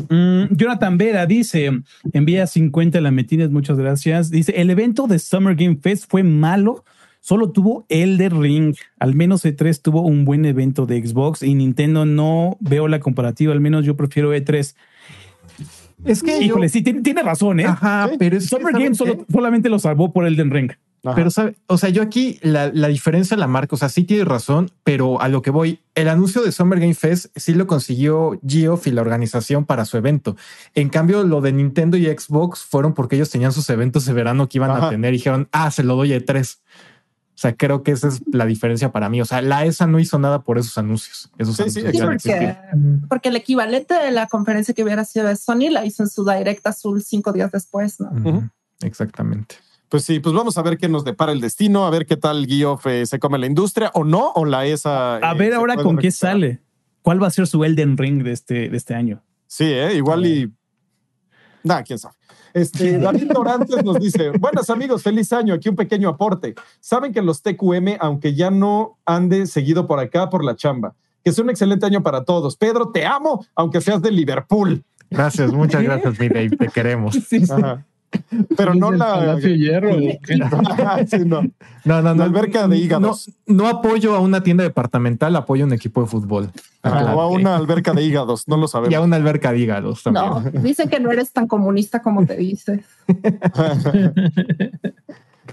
[0.10, 1.72] Mm, Jonathan Vera dice:
[2.14, 4.30] envía 50 lametines, muchas gracias.
[4.30, 6.86] Dice: el evento de Summer Game Fest fue malo
[7.20, 8.76] Solo tuvo Elder Ring.
[9.00, 13.54] Al menos E3 tuvo un buen evento de Xbox y Nintendo no veo la comparativa.
[13.54, 14.76] Al menos yo prefiero E3.
[16.06, 16.42] Es que.
[16.42, 17.66] Híjole, sí, tiene, razón, ¿eh?
[17.66, 20.72] Ajá, pero es Summer Game solamente lo salvó por Elden Ring.
[21.16, 21.56] Pero, ¿sabe?
[21.68, 25.22] o sea, yo aquí la, la, diferencia la marca, o sea, sí tiene razón, pero
[25.22, 28.92] a lo que voy, el anuncio de Summer Game Fest sí lo consiguió Geoff y
[28.92, 30.36] la organización para su evento.
[30.76, 34.50] En cambio, lo de Nintendo y Xbox fueron porque ellos tenían sus eventos de verano
[34.50, 36.62] que iban a tener y dijeron, ah, se lo doy a tres.
[37.40, 39.22] O sea, creo que esa es la diferencia para mí.
[39.22, 41.32] O sea, la ESA no hizo nada por esos anuncios.
[41.38, 42.58] Esos sí, anuncios sí, porque,
[43.08, 46.26] porque, el equivalente de la conferencia que hubiera sido de Sony la hizo en su
[46.26, 48.52] Direct Azul cinco días después, ¿no?
[48.82, 49.56] Exactamente.
[49.88, 52.46] Pues sí, pues vamos a ver qué nos depara el destino, a ver qué tal
[52.46, 55.16] Guioff eh, se come la industria o no, o la ESA.
[55.16, 56.60] A ver eh, ahora con qué sale.
[57.04, 59.24] ¿Cuál va a ser su Elden Ring de este, de este año?
[59.48, 59.96] Sí, ¿eh?
[59.96, 60.54] igual y.
[61.64, 62.16] Nada, quién sabe.
[62.54, 65.54] Este, David Dorantes nos dice: Buenas amigos, feliz año.
[65.54, 66.56] Aquí un pequeño aporte.
[66.80, 71.30] Saben que los TQM, aunque ya no ande seguido por acá por la chamba, que
[71.32, 72.56] es un excelente año para todos.
[72.58, 74.84] Pedro, te amo, aunque seas de Liverpool.
[75.10, 76.50] Gracias, muchas gracias, mi Dave.
[76.50, 77.16] Te queremos.
[77.16, 77.54] Sí, sí.
[78.58, 79.38] Pero no la.
[79.40, 79.98] Hierro,
[81.26, 81.42] no.
[81.86, 82.24] no, no, no.
[82.24, 83.32] alberca de hígados.
[83.46, 86.52] No, apoyo a una tienda departamental, apoyo a un equipo de fútbol.
[86.84, 88.92] Ah, o a una alberca de hígados, no lo sabemos.
[88.92, 90.26] Y a una alberca de hígados también.
[90.26, 92.82] No, dicen que no eres tan comunista como te dices.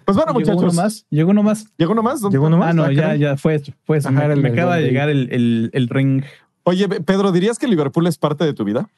[0.05, 0.61] Pues bueno, muchachos.
[0.61, 1.07] Llegó uno más.
[1.11, 1.67] Llegó uno más.
[1.77, 2.23] Llegó uno más.
[2.23, 2.71] Llegó uno más.
[2.71, 3.61] Ah, no, ya, ya fue.
[3.85, 6.23] fue me, me acaba de llegar el, el, el ring.
[6.63, 8.89] Oye, Pedro, ¿dirías que Liverpool es parte de tu vida?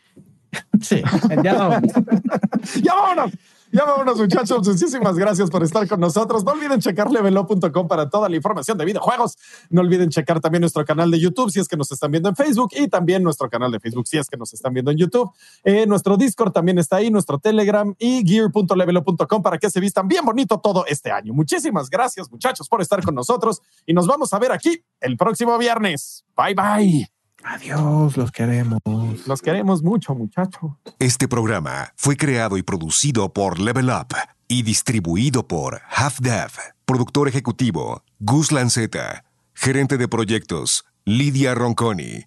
[0.80, 1.02] Sí,
[1.42, 1.92] ya vámonos.
[2.82, 3.32] ya vámonos.
[3.70, 4.66] Ya vámonos, muchachos.
[4.66, 6.42] Muchísimas gracias por estar con nosotros.
[6.42, 9.36] No olviden checar levelo.com para toda la información de videojuegos.
[9.68, 12.36] No olviden checar también nuestro canal de YouTube si es que nos están viendo en
[12.36, 15.30] Facebook y también nuestro canal de Facebook si es que nos están viendo en YouTube.
[15.64, 20.24] Eh, nuestro Discord también está ahí, nuestro Telegram y gear.levelo.com para que se vistan bien
[20.24, 21.34] bonito todo este año.
[21.34, 25.58] Muchísimas gracias, muchachos, por estar con nosotros y nos vamos a ver aquí el próximo
[25.58, 26.24] viernes.
[26.34, 27.17] Bye, bye.
[27.44, 28.80] Adiós, los queremos.
[29.26, 30.78] Los queremos mucho, muchacho.
[30.98, 34.14] Este programa fue creado y producido por Level Up
[34.48, 36.50] y distribuido por Half Dev.
[36.84, 39.24] Productor ejecutivo, Gus Lanceta.
[39.54, 42.24] Gerente de proyectos, Lidia Ronconi.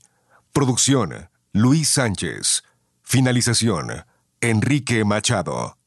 [0.54, 2.64] Producción, Luis Sánchez.
[3.04, 4.06] Finalización,
[4.40, 5.78] Enrique Machado.